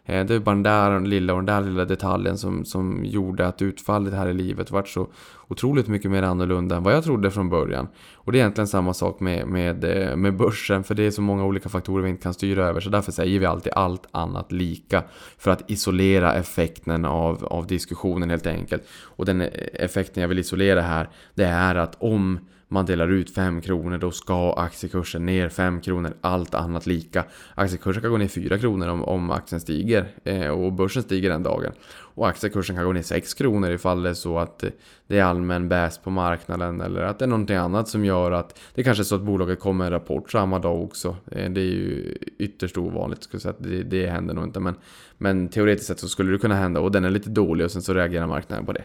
Eh, 0.06 0.26
det 0.26 0.36
är 0.36 0.40
bara 0.40 0.56
den 0.56 0.64
där 0.64 1.00
lilla 1.00 1.34
och 1.34 1.44
den 1.44 1.46
där 1.46 1.70
lilla 1.70 1.86
detaljen 1.86 2.38
som, 2.38 2.66
som 2.66 3.06
gjorde 3.06 3.48
att 3.48 3.62
utfallet 3.62 4.14
här 4.14 4.28
i 4.28 4.34
livet 4.34 4.72
vart 4.72 4.88
så 4.88 5.08
otroligt 5.48 5.88
mycket 5.88 6.12
mer 6.12 6.24
annorlunda 6.24 6.76
än 6.76 6.84
vad 6.84 6.94
jag 6.94 7.04
trodde 7.04 7.32
från 7.32 7.50
början. 7.50 7.88
Och 8.16 8.32
det 8.32 8.38
är 8.38 8.40
egentligen 8.40 8.68
samma 8.68 8.94
sak 8.94 9.20
med, 9.20 9.48
med, 9.48 9.84
eh, 9.84 10.16
med 10.16 10.38
börsen, 10.38 10.84
för 10.84 10.96
det 10.96 11.04
är 11.04 11.12
så 11.12 11.22
många 11.22 11.46
olika 11.46 11.70
faktorer 11.70 12.04
vi 12.04 12.10
inte 12.10 12.24
kan 12.24 12.34
styra 12.34 12.66
över. 12.66 12.82
Så 12.82 12.90
därför 12.90 13.12
säger 13.12 13.40
vi 13.40 13.46
alltid 13.46 13.74
allt 13.74 14.08
annat 14.12 14.52
lika. 14.52 15.04
För 15.38 15.52
att 15.52 15.72
isolera 15.72 16.34
effekten 16.34 17.06
av, 17.06 17.46
av 17.46 17.68
diskussionen 17.68 18.30
helt 18.30 18.48
enkelt. 18.48 18.84
Och 19.04 19.26
den 19.26 19.42
effekten 19.74 20.22
jag 20.22 20.28
vill 20.28 20.40
isolera 20.40 20.82
här, 20.82 21.10
det 21.36 21.46
är 21.46 21.76
att 21.76 21.96
om 22.00 22.40
man 22.74 22.86
delar 22.86 23.08
ut 23.08 23.36
5 23.36 23.62
kronor, 23.62 23.98
då 23.98 24.12
ska 24.12 24.54
aktiekursen 24.54 25.26
ner 25.26 25.50
5 25.50 25.82
kronor, 25.82 26.14
allt 26.22 26.54
annat 26.54 26.86
lika. 26.86 27.26
Aktiekursen 27.56 28.02
kan 28.02 28.12
gå 28.12 28.18
ner 28.18 28.28
4 28.28 28.58
kronor 28.58 28.88
om, 28.88 29.04
om 29.04 29.32
aktien 29.32 29.62
stiger 29.62 30.08
eh, 30.24 30.48
och 30.48 30.74
börsen 30.74 31.04
stiger 31.04 31.30
den 31.30 31.44
dagen. 31.44 31.72
Och 32.16 32.28
aktiekursen 32.28 32.76
kan 32.76 32.86
gå 32.86 32.94
ner 32.94 33.02
6 33.02 33.34
kronor 33.34 33.72
ifall 33.72 34.04
det 34.04 34.10
är 34.10 34.14
så 34.14 34.40
att 34.40 34.64
det 35.08 35.20
är 35.20 35.24
allmän 35.24 35.70
bäs 35.70 35.98
på 35.98 36.10
marknaden 36.10 36.82
eller 36.82 37.02
att 37.02 37.20
det 37.20 37.26
är 37.26 37.30
någonting 37.30 37.56
annat 37.56 37.88
som 37.88 38.06
gör 38.06 38.32
att 38.32 38.60
det 38.74 38.84
kanske 38.84 39.02
är 39.02 39.06
så 39.06 39.16
att 39.16 39.22
bolaget 39.22 39.60
kommer 39.60 39.86
en 39.86 39.92
rapport 39.92 40.32
samma 40.32 40.60
dag 40.60 40.84
också. 40.84 41.16
Eh, 41.32 41.52
det 41.52 41.62
är 41.62 41.66
ju 41.66 42.18
ytterst 42.38 42.78
ovanligt, 42.78 43.24
skulle 43.24 43.42
säga 43.42 43.52
att 43.52 43.64
det, 43.64 43.84
det 43.84 44.08
händer 44.08 44.34
nog 44.34 44.44
inte. 44.44 44.60
Men, 44.60 44.76
men 45.18 45.48
teoretiskt 45.48 45.88
sett 45.88 46.00
så 46.00 46.08
skulle 46.08 46.32
det 46.32 46.38
kunna 46.38 46.56
hända 46.56 46.80
och 46.80 46.92
den 46.92 47.06
är 47.06 47.10
lite 47.10 47.30
dålig 47.30 47.66
och 47.66 47.72
sen 47.72 47.82
så 47.82 47.94
reagerar 47.94 48.28
marknaden 48.28 48.66
på 48.66 48.74
det. 48.74 48.84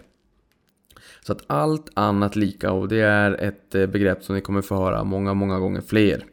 Så 1.29 1.33
att 1.33 1.45
allt 1.47 1.91
annat 1.95 2.37
lika 2.37 2.73
och 2.73 2.89
det 2.89 3.01
är 3.01 3.33
ett 3.33 3.75
eh, 3.75 3.87
begrepp 3.87 4.25
som 4.25 4.35
ni 4.35 4.41
kommer 4.41 4.63
få 4.63 4.75
höra 4.75 5.05
många, 5.05 5.35
många 5.35 5.59
gånger 5.59 5.81
fler. 5.81 6.25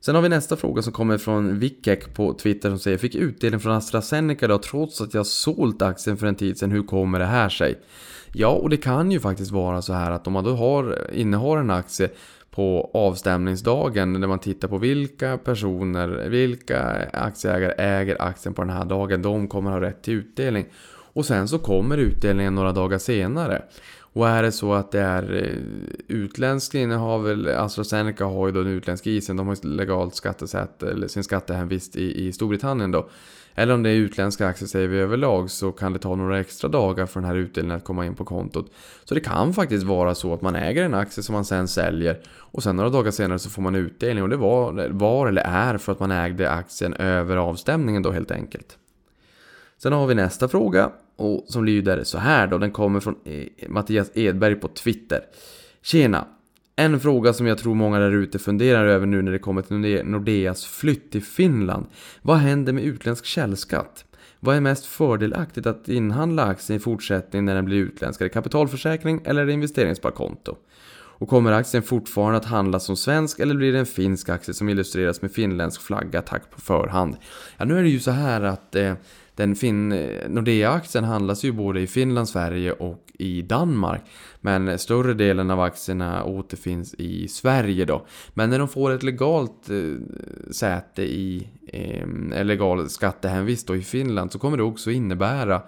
Sen 0.00 0.14
har 0.14 0.22
vi 0.22 0.28
nästa 0.28 0.56
fråga 0.56 0.82
som 0.82 0.92
kommer 0.92 1.18
från 1.18 1.58
Vickek 1.58 2.14
på 2.14 2.34
Twitter 2.34 2.68
som 2.68 2.78
säger 2.78 2.98
Fick 2.98 3.14
utdelning 3.14 3.60
från 3.60 3.72
AstraZeneca 3.72 4.44
idag 4.44 4.62
trots 4.62 5.00
att 5.00 5.14
jag 5.14 5.26
sålt 5.26 5.82
aktien 5.82 6.16
för 6.16 6.26
en 6.26 6.34
tid 6.34 6.58
sedan. 6.58 6.70
Hur 6.70 6.82
kommer 6.82 7.18
det 7.18 7.24
här 7.24 7.48
sig? 7.48 7.78
Ja, 8.32 8.48
och 8.48 8.70
det 8.70 8.76
kan 8.76 9.10
ju 9.10 9.20
faktiskt 9.20 9.50
vara 9.50 9.82
så 9.82 9.92
här 9.92 10.10
att 10.10 10.26
om 10.26 10.32
man 10.32 10.44
då 10.44 10.54
har, 10.54 11.10
innehar 11.12 11.56
en 11.56 11.70
aktie 11.70 12.10
på 12.50 12.90
avstämningsdagen 12.94 14.12
när 14.12 14.28
man 14.28 14.38
tittar 14.38 14.68
på 14.68 14.78
vilka 14.78 15.38
personer, 15.38 16.28
vilka 16.28 16.80
aktieägare 17.12 17.72
äger 17.72 18.22
aktien 18.22 18.54
på 18.54 18.62
den 18.62 18.70
här 18.70 18.84
dagen. 18.84 19.22
De 19.22 19.48
kommer 19.48 19.70
ha 19.70 19.80
rätt 19.80 20.02
till 20.02 20.14
utdelning. 20.14 20.66
Och 21.14 21.26
sen 21.26 21.48
så 21.48 21.58
kommer 21.58 21.98
utdelningen 21.98 22.54
några 22.54 22.72
dagar 22.72 22.98
senare. 22.98 23.62
Och 24.12 24.28
är 24.28 24.42
det 24.42 24.52
så 24.52 24.74
att 24.74 24.90
det 24.90 25.00
är 25.00 25.34
eh, 25.34 26.16
utländskt 26.16 26.74
innehav, 26.74 27.46
AstraZeneca 27.56 28.24
alltså 28.24 28.38
har 28.38 28.46
ju 28.46 28.52
då 28.52 28.62
den 28.62 28.72
utländska 28.72 29.10
isen, 29.10 29.36
de 29.36 29.46
har 29.46 29.56
ju 29.62 29.68
legalt 29.68 30.14
skattesätt, 30.14 30.82
eller 30.82 31.08
sin 31.08 31.24
skattehemvist 31.24 31.96
i, 31.96 32.26
i 32.26 32.32
Storbritannien 32.32 32.90
då. 32.90 33.08
Eller 33.54 33.74
om 33.74 33.82
det 33.82 33.90
är 33.90 33.94
utländska 33.94 34.46
aktier 34.46 34.68
säger 34.68 34.88
vi 34.88 34.98
överlag 34.98 35.50
så 35.50 35.72
kan 35.72 35.92
det 35.92 35.98
ta 35.98 36.14
några 36.14 36.40
extra 36.40 36.68
dagar 36.68 37.06
för 37.06 37.20
den 37.20 37.28
här 37.28 37.36
utdelningen 37.36 37.76
att 37.76 37.84
komma 37.84 38.06
in 38.06 38.14
på 38.14 38.24
kontot. 38.24 38.72
Så 39.04 39.14
det 39.14 39.20
kan 39.20 39.54
faktiskt 39.54 39.84
vara 39.84 40.14
så 40.14 40.34
att 40.34 40.42
man 40.42 40.56
äger 40.56 40.84
en 40.84 40.94
aktie 40.94 41.22
som 41.22 41.32
man 41.32 41.44
sen 41.44 41.68
säljer 41.68 42.20
och 42.28 42.62
sen 42.62 42.76
några 42.76 42.90
dagar 42.90 43.10
senare 43.10 43.38
så 43.38 43.50
får 43.50 43.62
man 43.62 43.74
utdelning 43.74 44.22
och 44.22 44.28
det 44.28 44.36
var, 44.36 44.88
var 44.88 45.26
eller 45.26 45.42
är 45.42 45.78
för 45.78 45.92
att 45.92 46.00
man 46.00 46.10
ägde 46.10 46.50
aktien 46.50 46.94
över 46.94 47.36
avstämningen 47.36 48.02
då 48.02 48.10
helt 48.10 48.30
enkelt. 48.30 48.78
Sen 49.78 49.92
har 49.92 50.06
vi 50.06 50.14
nästa 50.14 50.48
fråga 50.48 50.90
och 51.22 51.44
som 51.48 51.64
lyder 51.64 52.04
så 52.04 52.18
här 52.18 52.46
då. 52.46 52.58
Den 52.58 52.70
kommer 52.70 53.00
från 53.00 53.14
eh, 53.24 53.68
Mattias 53.68 54.10
Edberg 54.14 54.54
på 54.54 54.68
Twitter. 54.68 55.20
Tjena! 55.82 56.26
En 56.76 57.00
fråga 57.00 57.32
som 57.32 57.46
jag 57.46 57.58
tror 57.58 57.74
många 57.74 57.98
där 57.98 58.10
ute 58.10 58.38
funderar 58.38 58.86
över 58.86 59.06
nu 59.06 59.22
när 59.22 59.32
det 59.32 59.38
kommer 59.38 59.62
till 59.62 60.04
Nordeas 60.04 60.64
flytt 60.64 61.12
till 61.12 61.22
Finland. 61.22 61.86
Vad 62.22 62.36
händer 62.36 62.72
med 62.72 62.84
utländsk 62.84 63.24
källskatt? 63.24 64.04
Vad 64.40 64.56
är 64.56 64.60
mest 64.60 64.86
fördelaktigt 64.86 65.66
att 65.66 65.88
inhandla 65.88 66.44
aktien 66.44 66.76
i 66.76 66.80
fortsättningen 66.80 67.44
när 67.44 67.54
den 67.54 67.64
blir 67.64 67.76
utländsk? 67.76 68.20
Är 68.20 68.24
det 68.24 68.28
kapitalförsäkring 68.28 69.20
eller 69.24 69.42
är 69.42 69.46
det 69.46 69.52
investeringssparkonto? 69.52 70.56
Och 71.22 71.28
kommer 71.28 71.52
aktien 71.52 71.82
fortfarande 71.82 72.36
att 72.38 72.44
handlas 72.44 72.84
som 72.84 72.96
svensk 72.96 73.40
eller 73.40 73.54
blir 73.54 73.72
det 73.72 73.78
en 73.78 73.86
finsk 73.86 74.28
aktie 74.28 74.54
som 74.54 74.68
illustreras 74.68 75.22
med 75.22 75.32
finländsk 75.32 75.80
flagga? 75.80 76.22
Tack 76.22 76.50
på 76.50 76.60
förhand. 76.60 77.16
Ja, 77.56 77.64
nu 77.64 77.78
är 77.78 77.82
det 77.82 77.88
ju 77.88 78.00
så 78.00 78.10
här 78.10 78.40
att 78.40 78.76
eh, 78.76 78.94
den 79.34 79.56
fin 79.56 79.88
Nordea-aktien 80.28 81.04
handlas 81.04 81.44
ju 81.44 81.52
både 81.52 81.80
i 81.80 81.86
Finland, 81.86 82.28
Sverige 82.28 82.72
och 82.72 83.12
i 83.18 83.42
Danmark. 83.42 84.02
Men 84.40 84.78
större 84.78 85.14
delen 85.14 85.50
av 85.50 85.60
aktierna 85.60 86.24
återfinns 86.24 86.94
i 86.94 87.28
Sverige 87.28 87.84
då. 87.84 88.06
Men 88.34 88.50
när 88.50 88.58
de 88.58 88.68
får 88.68 88.90
ett 88.90 89.02
legalt 89.02 89.70
eh, 89.70 90.52
säte 90.52 91.02
i, 91.02 91.48
eh, 91.66 92.44
legal 92.44 92.90
skattehemvist 92.90 93.66
då 93.66 93.76
i 93.76 93.82
Finland 93.82 94.32
så 94.32 94.38
kommer 94.38 94.56
det 94.56 94.62
också 94.62 94.90
innebära 94.90 95.62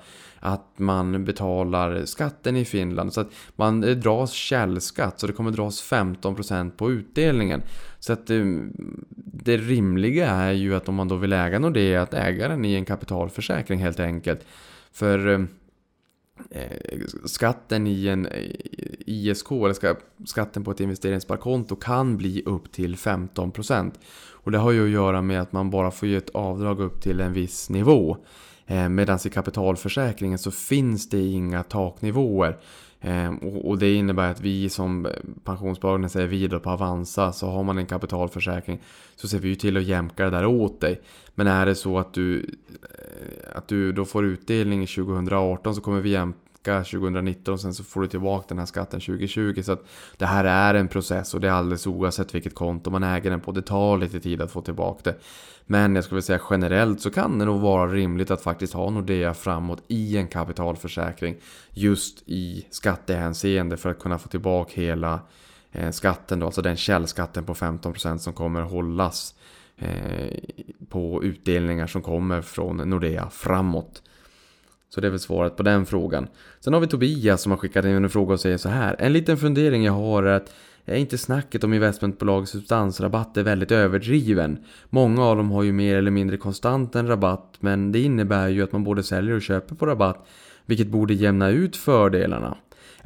att 0.44 0.78
man 0.78 1.24
betalar 1.24 2.04
skatten 2.04 2.56
i 2.56 2.64
Finland. 2.64 3.12
Så 3.12 3.20
att 3.20 3.30
man 3.56 3.80
det 3.80 3.94
dras 3.94 4.32
källskatt, 4.32 5.20
så 5.20 5.26
det 5.26 5.32
kommer 5.32 5.50
dras 5.50 5.92
15% 5.92 6.70
på 6.70 6.90
utdelningen. 6.90 7.62
Så 7.98 8.12
att 8.12 8.26
det, 8.26 8.68
det 9.16 9.56
rimliga 9.56 10.30
är 10.30 10.52
ju 10.52 10.74
att 10.74 10.88
om 10.88 10.94
man 10.94 11.08
då 11.08 11.16
vill 11.16 11.32
äga 11.32 11.58
Nordea, 11.58 12.02
att 12.02 12.14
äga 12.14 12.48
den 12.48 12.64
i 12.64 12.74
en 12.74 12.84
kapitalförsäkring 12.84 13.78
helt 13.78 14.00
enkelt. 14.00 14.46
För 14.92 15.28
eh, 15.28 15.40
eh, 16.50 17.00
skatten 17.24 17.86
i 17.86 18.06
en 18.06 18.28
ISK, 19.06 19.50
eller 19.50 19.96
skatten 20.26 20.64
på 20.64 20.70
ett 20.70 20.80
investeringssparkonto, 20.80 21.76
kan 21.76 22.16
bli 22.16 22.42
upp 22.46 22.72
till 22.72 22.96
15%. 22.96 23.92
Och 24.30 24.50
det 24.50 24.58
har 24.58 24.72
ju 24.72 24.84
att 24.84 24.90
göra 24.90 25.22
med 25.22 25.40
att 25.40 25.52
man 25.52 25.70
bara 25.70 25.90
får 25.90 26.08
ge 26.08 26.16
ett 26.16 26.30
avdrag 26.30 26.80
upp 26.80 27.02
till 27.02 27.20
en 27.20 27.32
viss 27.32 27.70
nivå. 27.70 28.16
Eh, 28.66 28.88
Medan 28.88 29.18
i 29.24 29.30
kapitalförsäkringen 29.30 30.38
så 30.38 30.50
finns 30.50 31.08
det 31.08 31.20
inga 31.20 31.62
taknivåer. 31.62 32.58
Eh, 33.00 33.34
och 33.64 33.78
det 33.78 33.94
innebär 33.94 34.30
att 34.30 34.40
vi 34.40 34.68
som 34.68 35.08
pensionsbolagen 35.44 36.10
säger 36.10 36.26
vidare 36.26 36.60
på 36.60 36.70
Avanza 36.70 37.32
så 37.32 37.46
har 37.46 37.62
man 37.62 37.78
en 37.78 37.86
kapitalförsäkring 37.86 38.80
så 39.16 39.28
ser 39.28 39.38
vi 39.38 39.48
ju 39.48 39.54
till 39.54 39.76
att 39.76 39.82
jämka 39.82 40.24
det 40.24 40.30
där 40.30 40.46
åt 40.46 40.80
dig. 40.80 41.00
Men 41.34 41.46
är 41.46 41.66
det 41.66 41.74
så 41.74 41.98
att 41.98 42.14
du, 42.14 42.38
eh, 42.82 43.56
att 43.56 43.68
du 43.68 43.92
då 43.92 44.04
får 44.04 44.24
utdelning 44.24 44.86
2018 44.86 45.74
så 45.74 45.80
kommer 45.80 46.00
vi 46.00 46.10
jämka 46.10 46.38
2019 46.64 47.54
och 47.54 47.60
sen 47.60 47.74
så 47.74 47.84
får 47.84 48.00
du 48.00 48.06
tillbaka 48.06 48.44
den 48.48 48.58
här 48.58 48.66
skatten 48.66 49.00
2020. 49.00 49.62
Så 49.62 49.72
att 49.72 49.84
det 50.16 50.26
här 50.26 50.44
är 50.44 50.74
en 50.74 50.88
process 50.88 51.34
och 51.34 51.40
det 51.40 51.48
är 51.48 51.52
alldeles 51.52 51.86
oavsett 51.86 52.34
vilket 52.34 52.54
konto 52.54 52.90
man 52.90 53.02
äger 53.02 53.30
den 53.30 53.40
på. 53.40 53.52
Det 53.52 53.62
tar 53.62 53.98
lite 53.98 54.20
tid 54.20 54.40
att 54.40 54.50
få 54.50 54.60
tillbaka 54.60 55.10
det. 55.10 55.16
Men 55.66 55.94
jag 55.94 56.04
skulle 56.04 56.22
säga 56.22 56.40
generellt 56.50 57.00
så 57.00 57.10
kan 57.10 57.38
det 57.38 57.44
nog 57.44 57.60
vara 57.60 57.86
rimligt 57.86 58.30
att 58.30 58.42
faktiskt 58.42 58.72
ha 58.72 58.90
Nordea 58.90 59.34
framåt 59.34 59.82
i 59.88 60.16
en 60.16 60.28
kapitalförsäkring. 60.28 61.36
Just 61.70 62.22
i 62.26 62.66
skattehänseende 62.70 63.76
för 63.76 63.90
att 63.90 63.98
kunna 63.98 64.18
få 64.18 64.28
tillbaka 64.28 64.80
hela 64.80 65.20
eh, 65.72 65.90
skatten 65.90 66.38
då, 66.38 66.46
alltså 66.46 66.62
den 66.62 66.76
källskatten 66.76 67.44
på 67.44 67.54
15% 67.54 68.18
som 68.18 68.32
kommer 68.32 68.62
hållas 68.62 69.34
eh, 69.76 70.38
på 70.88 71.24
utdelningar 71.24 71.86
som 71.86 72.02
kommer 72.02 72.42
från 72.42 72.76
Nordea 72.76 73.30
framåt. 73.30 74.02
Så 74.88 75.00
det 75.00 75.06
är 75.06 75.10
väl 75.10 75.20
svaret 75.20 75.56
på 75.56 75.62
den 75.62 75.86
frågan. 75.86 76.28
Sen 76.60 76.72
har 76.72 76.80
vi 76.80 76.86
Tobias 76.86 77.42
som 77.42 77.52
har 77.52 77.58
skickat 77.58 77.84
in 77.84 77.90
en 77.90 78.10
fråga 78.10 78.32
och 78.32 78.40
säger 78.40 78.56
så 78.56 78.68
här. 78.68 78.96
En 78.98 79.12
liten 79.12 79.36
fundering 79.36 79.84
jag 79.84 79.92
har 79.92 80.22
är 80.22 80.36
att 80.36 80.52
är 80.84 80.96
inte 80.96 81.18
snacket 81.18 81.64
om 81.64 81.74
investmentbolags 81.74 82.50
substansrabatt 82.50 83.36
är 83.36 83.42
väldigt 83.42 83.72
överdriven. 83.72 84.58
Många 84.90 85.24
av 85.24 85.36
dem 85.36 85.50
har 85.50 85.62
ju 85.62 85.72
mer 85.72 85.96
eller 85.96 86.10
mindre 86.10 86.36
konstant 86.36 86.94
en 86.94 87.08
rabatt 87.08 87.56
men 87.60 87.92
det 87.92 88.00
innebär 88.00 88.48
ju 88.48 88.62
att 88.62 88.72
man 88.72 88.84
både 88.84 89.02
säljer 89.02 89.34
och 89.34 89.42
köper 89.42 89.74
på 89.74 89.86
rabatt 89.86 90.26
vilket 90.66 90.88
borde 90.88 91.14
jämna 91.14 91.48
ut 91.48 91.76
fördelarna. 91.76 92.56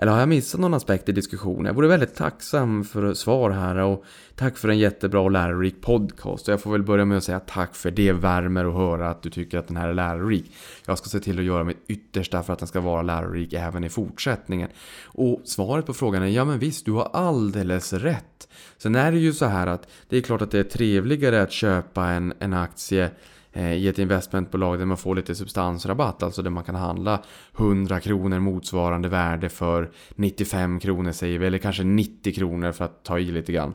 Eller 0.01 0.13
har 0.13 0.19
jag 0.19 0.29
missat 0.29 0.61
någon 0.61 0.75
aspekt 0.75 1.09
i 1.09 1.13
diskussionen? 1.13 1.65
Jag 1.65 1.75
vore 1.75 1.89
väldigt 1.89 2.15
tacksam 2.15 2.85
för 2.85 3.15
svar 3.15 3.51
här 3.51 3.77
och 3.77 4.05
tack 4.35 4.57
för 4.57 4.69
en 4.69 4.79
jättebra 4.79 5.21
och 5.21 5.31
lärorik 5.31 5.81
podcast. 5.81 6.49
Och 6.49 6.53
jag 6.53 6.61
får 6.61 6.73
väl 6.73 6.83
börja 6.83 7.05
med 7.05 7.19
att 7.19 7.25
säga 7.25 7.41
tack 7.41 7.75
för 7.75 7.91
det 7.91 8.13
värmer 8.13 8.65
att 8.65 8.75
höra 8.75 9.11
att 9.11 9.23
du 9.23 9.31
tycker 9.31 9.59
att 9.59 9.69
den 9.69 9.77
här 9.77 9.89
är 9.89 9.95
lärorik. 9.95 10.53
Jag 10.87 10.99
ska 10.99 11.09
se 11.09 11.21
till 11.21 11.39
att 11.39 11.45
göra 11.45 11.65
mitt 11.65 11.85
yttersta 11.89 12.43
för 12.43 12.53
att 12.53 12.59
den 12.59 12.69
ska 12.69 12.81
vara 12.81 13.03
lärorik 13.03 13.53
även 13.53 13.85
i 13.85 13.89
fortsättningen. 13.89 14.69
Och 15.05 15.43
svaret 15.45 15.87
på 15.87 15.95
frågan 15.95 16.23
är 16.23 16.27
ja 16.27 16.45
men 16.45 16.59
visst, 16.59 16.85
du 16.85 16.93
har 16.93 17.11
alldeles 17.13 17.93
rätt. 17.93 18.49
Sen 18.77 18.95
är 18.95 19.13
det 19.13 19.19
ju 19.19 19.33
så 19.33 19.47
här 19.47 19.67
att 19.67 19.89
det 20.09 20.17
är 20.17 20.21
klart 20.21 20.43
att 20.43 20.51
det 20.51 20.59
är 20.59 20.65
trevligare 20.65 21.43
att 21.43 21.53
köpa 21.53 22.07
en, 22.07 22.33
en 22.39 22.53
aktie 22.53 23.11
Eh, 23.53 23.73
i 23.73 23.89
ett 23.89 23.99
investmentbolag 23.99 24.79
där 24.79 24.87
man 24.87 24.97
får 24.97 25.15
lite 25.15 25.35
substansrabatt, 25.35 26.23
alltså 26.23 26.43
där 26.43 26.51
man 26.51 26.65
kan 26.65 26.75
handla 26.75 27.23
100 27.59 28.01
kronor 28.01 28.39
motsvarande 28.39 29.09
värde 29.09 29.49
för 29.49 29.91
95 30.15 30.81
kronor 30.81 31.13
säger 31.13 31.39
vi, 31.39 31.47
eller 31.47 31.59
kanske 31.59 31.85
90 31.85 32.35
kronor 32.35 32.73
för 32.73 32.85
att 32.85 33.05
ta 33.05 33.19
i 33.19 33.25
lite 33.25 33.53
grann. 33.53 33.75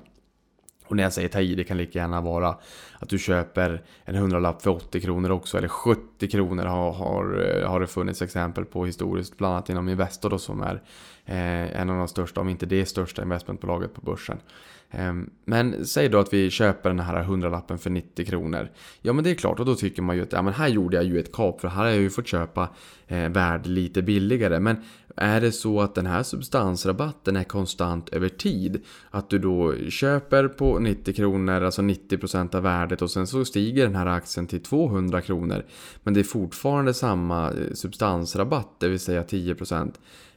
Och 0.88 0.96
när 0.96 1.04
jag 1.04 1.14
säger 1.14 1.30
ta 1.30 1.42
i, 1.42 1.56
det 1.56 1.64
kan 1.64 1.78
lika 1.78 2.00
gärna 2.00 2.22
vara 2.22 2.56
att 3.00 3.10
du 3.10 3.20
köper 3.20 3.84
en 4.06 4.16
hundralapp 4.16 4.62
för 4.62 4.70
80 4.70 5.02
kronor 5.02 5.32
också, 5.32 5.58
eller 5.58 5.68
70 5.68 6.28
kronor 6.28 6.66
har, 6.66 6.92
har, 6.92 7.46
eh, 7.62 7.70
har 7.70 7.80
det 7.80 7.88
funnits 7.88 8.22
exempel 8.22 8.66
på 8.66 8.86
historiskt, 8.86 9.38
bland 9.38 9.54
annat 9.54 9.70
inom 9.70 9.90
Investor 9.90 10.30
då, 10.30 10.38
som 10.38 10.62
är 10.62 10.82
eh, 11.26 11.82
en 11.82 11.90
av 11.90 11.98
de 11.98 12.08
största, 12.08 12.42
om 12.42 12.50
inte 12.50 12.66
det 12.66 12.86
största 12.86 13.24
investmentbolaget 13.24 13.94
på 13.94 14.02
börsen. 14.02 14.38
Ehm, 14.96 15.30
men 15.46 15.86
säg 15.86 16.10
då 16.10 16.20
att 16.20 16.34
vi 16.34 16.50
köper 16.50 16.90
den 16.90 17.00
här 17.00 17.24
hundralappen 17.24 17.78
för 17.78 17.90
90 17.90 18.26
kronor. 18.26 18.70
Ja 19.02 19.14
men 19.14 19.24
det 19.24 19.32
är 19.32 19.36
klart 19.36 19.60
och 19.60 19.66
då 19.66 19.76
tycker 19.76 20.02
man 20.02 20.16
ju 20.16 20.22
att 20.24 20.32
ja, 20.32 20.42
men 20.42 20.54
här 20.54 20.68
gjorde 20.68 20.98
jag 20.98 21.06
ju 21.06 21.20
ett 21.20 21.32
kap 21.32 21.62
för 21.62 21.68
här 21.68 21.84
har 21.84 21.90
jag 21.90 22.02
ju 22.02 22.10
fått 22.10 22.28
köpa 22.28 22.70
eh, 23.08 23.30
värd 23.30 23.68
lite 23.68 24.02
billigare. 24.02 24.60
Men 24.60 24.78
Är 25.16 25.42
det 25.42 25.52
så 25.52 25.82
att 25.82 25.96
den 25.96 26.06
här 26.06 26.24
substansrabatten 26.24 27.36
är 27.36 27.44
konstant 27.44 28.10
över 28.10 28.30
tid, 28.30 28.82
att 29.12 29.30
du 29.30 29.40
då 29.40 29.76
köper 29.90 30.48
på 30.48 30.80
90 30.80 31.14
kronor, 31.14 31.62
alltså 31.62 31.82
90% 31.82 32.56
av 32.56 32.64
värdet 32.64 33.02
och 33.02 33.12
sen 33.12 33.28
så 33.28 33.46
stiger 33.46 33.84
den 33.84 33.96
här 33.96 34.06
aktien 34.06 34.48
till 34.48 34.64
200 34.64 35.22
kronor. 35.22 35.66
Men 36.04 36.14
det 36.14 36.20
är 36.20 36.24
fortfarande 36.24 36.94
samma 36.94 37.52
eh, 37.52 37.74
substansrabatt, 37.74 38.80
det 38.80 38.90
vill 38.90 39.00
säga 39.00 39.24
10%. 39.24 39.94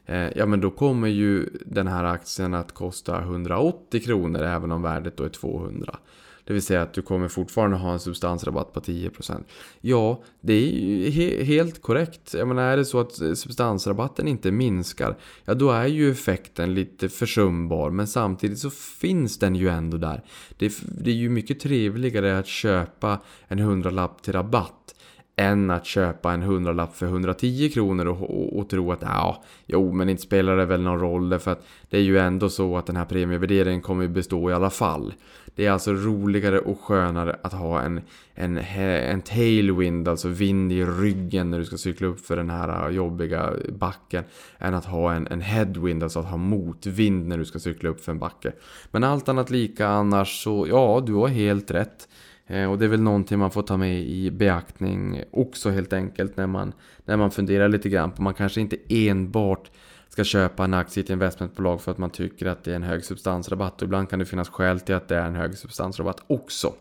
Eh, 0.06 0.28
ja 0.36 0.46
men 0.46 0.60
då 0.60 0.70
kommer 0.70 1.08
ju 1.08 1.48
den 1.66 1.86
här 1.86 2.04
aktien 2.04 2.54
att 2.54 2.72
kosta 2.72 3.20
180 3.20 4.00
kronor 4.00 4.42
även 4.42 4.72
om 4.72 4.82
värdet 4.82 5.16
då 5.16 5.24
är 5.24 5.28
200. 5.28 5.98
Det 6.46 6.52
vill 6.52 6.62
säga 6.62 6.82
att 6.82 6.92
du 6.92 7.02
kommer 7.02 7.28
fortfarande 7.28 7.76
ha 7.76 7.92
en 7.92 8.00
substansrabatt 8.00 8.72
på 8.72 8.80
10%. 8.80 9.44
Ja, 9.80 10.22
det 10.40 10.52
är 10.52 10.60
ju 10.60 11.10
he 11.10 11.44
helt 11.44 11.82
korrekt. 11.82 12.34
Jag 12.34 12.48
menar, 12.48 12.62
är 12.62 12.76
det 12.76 12.84
så 12.84 13.00
att 13.00 13.12
substansrabatten 13.14 14.28
inte 14.28 14.52
minskar, 14.52 15.16
ja 15.44 15.54
då 15.54 15.70
är 15.70 15.86
ju 15.86 16.10
effekten 16.10 16.74
lite 16.74 17.08
försumbar. 17.08 17.90
Men 17.90 18.06
samtidigt 18.06 18.58
så 18.58 18.70
finns 18.70 19.38
den 19.38 19.56
ju 19.56 19.68
ändå 19.68 19.96
där. 19.96 20.22
Det 20.56 20.66
är, 20.66 20.72
det 21.02 21.10
är 21.10 21.14
ju 21.14 21.28
mycket 21.28 21.60
trevligare 21.60 22.38
att 22.38 22.46
köpa 22.46 23.20
en 23.48 23.58
hundralapp 23.58 24.22
till 24.22 24.32
rabatt 24.32 24.94
än 25.36 25.70
att 25.70 25.86
köpa 25.86 26.32
en 26.32 26.42
hundralapp 26.42 26.96
för 26.96 27.06
110 27.06 27.70
kronor 27.74 28.06
och, 28.06 28.22
och, 28.22 28.58
och 28.58 28.68
tro 28.68 28.92
att 28.92 29.02
ja, 29.02 29.44
jo 29.66 29.92
men 29.92 30.08
inte 30.08 30.22
spelar 30.22 30.56
det 30.56 30.66
väl 30.66 30.82
någon 30.82 31.00
roll 31.00 31.38
för 31.38 31.50
att 31.52 31.66
det 31.90 31.96
är 31.96 32.02
ju 32.02 32.18
ändå 32.18 32.48
så 32.48 32.76
att 32.76 32.86
den 32.86 32.96
här 32.96 33.04
premievärderingen 33.04 33.80
kommer 33.80 34.08
bestå 34.08 34.50
i 34.50 34.52
alla 34.52 34.70
fall. 34.70 35.14
Det 35.54 35.66
är 35.66 35.70
alltså 35.70 35.92
roligare 35.92 36.58
och 36.58 36.80
skönare 36.80 37.36
att 37.42 37.52
ha 37.52 37.80
en, 37.80 38.00
en, 38.34 38.58
en 38.58 39.22
tailwind, 39.22 40.08
alltså 40.08 40.28
vind 40.28 40.72
i 40.72 40.84
ryggen 40.84 41.50
när 41.50 41.58
du 41.58 41.64
ska 41.64 41.76
cykla 41.76 42.06
upp 42.06 42.20
för 42.20 42.36
den 42.36 42.50
här 42.50 42.90
jobbiga 42.90 43.52
backen, 43.68 44.24
än 44.58 44.74
att 44.74 44.84
ha 44.84 45.12
en, 45.12 45.26
en 45.26 45.40
headwind, 45.40 46.02
alltså 46.02 46.18
att 46.18 46.26
ha 46.26 46.36
motvind 46.36 47.26
när 47.26 47.38
du 47.38 47.44
ska 47.44 47.58
cykla 47.58 47.90
upp 47.90 48.00
för 48.00 48.12
en 48.12 48.18
backe. 48.18 48.52
Men 48.90 49.04
allt 49.04 49.28
annat 49.28 49.50
lika 49.50 49.88
annars 49.88 50.42
så, 50.42 50.66
ja, 50.68 51.02
du 51.06 51.14
har 51.14 51.28
helt 51.28 51.70
rätt. 51.70 52.08
Eh, 52.46 52.70
och 52.70 52.78
det 52.78 52.84
är 52.84 52.88
väl 52.88 53.02
någonting 53.02 53.38
man 53.38 53.50
får 53.50 53.62
ta 53.62 53.76
med 53.76 54.00
i 54.00 54.30
beaktning 54.30 55.22
också 55.30 55.70
helt 55.70 55.92
enkelt 55.92 56.36
när 56.36 56.46
man, 56.46 56.72
när 57.04 57.16
man 57.16 57.30
funderar 57.30 57.68
lite 57.68 57.88
grann 57.88 58.10
på. 58.10 58.22
Man 58.22 58.34
kanske 58.34 58.60
inte 58.60 58.76
enbart 58.88 59.70
ska 60.08 60.24
köpa 60.24 60.64
en 60.64 60.74
aktie 60.74 61.02
i 61.02 61.04
ett 61.04 61.10
investmentbolag 61.10 61.80
för 61.80 61.92
att 61.92 61.98
man 61.98 62.10
tycker 62.10 62.46
att 62.46 62.64
det 62.64 62.72
är 62.72 62.76
en 62.76 62.82
hög 62.82 63.04
substansrabatt. 63.04 63.82
Och 63.82 63.86
ibland 63.86 64.10
kan 64.10 64.18
det 64.18 64.24
finnas 64.24 64.48
skäl 64.48 64.80
till 64.80 64.94
att 64.94 65.08
det 65.08 65.16
är 65.16 65.26
en 65.26 65.36
hög 65.36 65.58
substansrabatt 65.58 66.22
också. 66.26 66.72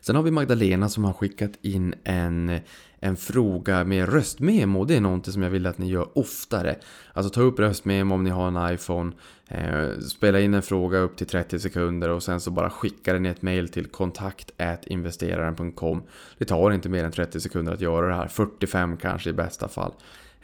Sen 0.00 0.16
har 0.16 0.22
vi 0.22 0.30
Magdalena 0.30 0.88
som 0.88 1.04
har 1.04 1.12
skickat 1.12 1.52
in 1.62 1.94
en, 2.04 2.60
en 3.00 3.16
fråga 3.16 3.84
med 3.84 4.08
röstmemo. 4.08 4.84
Det 4.84 4.96
är 4.96 5.00
någonting 5.00 5.32
som 5.32 5.42
jag 5.42 5.50
vill 5.50 5.66
att 5.66 5.78
ni 5.78 5.88
gör 5.88 6.18
oftare. 6.18 6.76
Alltså 7.12 7.30
ta 7.30 7.40
upp 7.40 7.58
röstmemo 7.58 8.14
om 8.14 8.24
ni 8.24 8.30
har 8.30 8.48
en 8.48 8.74
iPhone. 8.74 9.12
Eh, 9.48 9.98
spela 9.98 10.40
in 10.40 10.54
en 10.54 10.62
fråga 10.62 10.98
upp 10.98 11.16
till 11.16 11.26
30 11.26 11.58
sekunder 11.58 12.08
och 12.08 12.22
sen 12.22 12.40
så 12.40 12.50
bara 12.50 12.70
skicka 12.70 13.12
den 13.12 13.26
i 13.26 13.28
ett 13.28 13.42
mail 13.42 13.68
till 13.68 13.86
kontakt.investeraren.com. 13.86 16.02
Det 16.38 16.44
tar 16.44 16.70
inte 16.70 16.88
mer 16.88 17.04
än 17.04 17.12
30 17.12 17.40
sekunder 17.40 17.72
att 17.72 17.80
göra 17.80 18.08
det 18.08 18.14
här. 18.14 18.28
45 18.28 18.96
kanske 18.96 19.30
i 19.30 19.32
bästa 19.32 19.68
fall. 19.68 19.92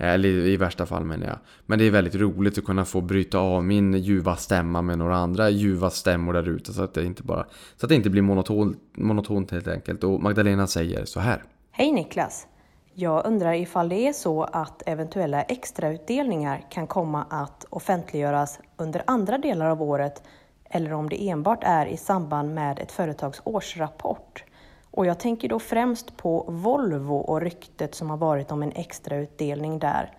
Eller 0.00 0.28
i 0.28 0.56
värsta 0.56 0.86
fall 0.86 1.04
menar 1.04 1.26
jag. 1.26 1.38
Men 1.66 1.78
det 1.78 1.84
är 1.84 1.90
väldigt 1.90 2.14
roligt 2.14 2.58
att 2.58 2.64
kunna 2.64 2.84
få 2.84 3.00
bryta 3.00 3.38
av 3.38 3.64
min 3.64 3.94
ljuva 3.94 4.36
stämma 4.36 4.82
med 4.82 4.98
några 4.98 5.16
andra 5.16 5.50
ljuva 5.50 5.90
stämmor 5.90 6.32
där 6.32 6.48
ute. 6.48 6.72
Så 6.72 6.82
att 6.82 6.94
det 6.94 7.04
inte 7.04 7.22
bara 7.22 7.46
så 7.76 7.86
att 7.86 7.88
det 7.88 7.94
inte 7.94 8.10
blir 8.10 8.22
monotont, 8.22 8.78
monotont 8.96 9.50
helt 9.50 9.68
enkelt. 9.68 10.04
Och 10.04 10.22
Magdalena 10.22 10.66
säger 10.66 11.04
så 11.04 11.20
här. 11.20 11.42
Hej 11.70 11.92
Niklas! 11.92 12.46
Jag 12.94 13.26
undrar 13.26 13.54
ifall 13.54 13.88
det 13.88 14.08
är 14.08 14.12
så 14.12 14.42
att 14.42 14.82
eventuella 14.86 15.42
extrautdelningar 15.42 16.66
kan 16.70 16.86
komma 16.86 17.26
att 17.30 17.66
offentliggöras 17.70 18.58
under 18.76 19.02
andra 19.06 19.38
delar 19.38 19.66
av 19.66 19.82
året 19.82 20.22
eller 20.70 20.92
om 20.92 21.08
det 21.08 21.28
enbart 21.28 21.64
är 21.64 21.86
i 21.86 21.96
samband 21.96 22.54
med 22.54 22.78
ett 22.78 22.92
företags 22.92 23.40
årsrapport. 23.44 24.44
Och 24.90 25.06
jag 25.06 25.20
tänker 25.20 25.48
då 25.48 25.58
främst 25.58 26.16
på 26.16 26.44
Volvo 26.48 27.16
och 27.16 27.40
ryktet 27.40 27.94
som 27.94 28.10
har 28.10 28.16
varit 28.16 28.52
om 28.52 28.62
en 28.62 28.72
extrautdelning 28.72 29.78
där. 29.78 30.12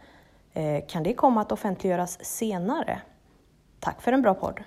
Eh, 0.53 0.87
kan 0.87 1.03
det 1.03 1.13
komma 1.13 1.41
att 1.41 1.51
offentliggöras 1.51 2.25
senare? 2.25 3.01
Tack 3.79 4.01
för 4.01 4.13
en 4.13 4.21
bra 4.21 4.33
podd! 4.33 4.59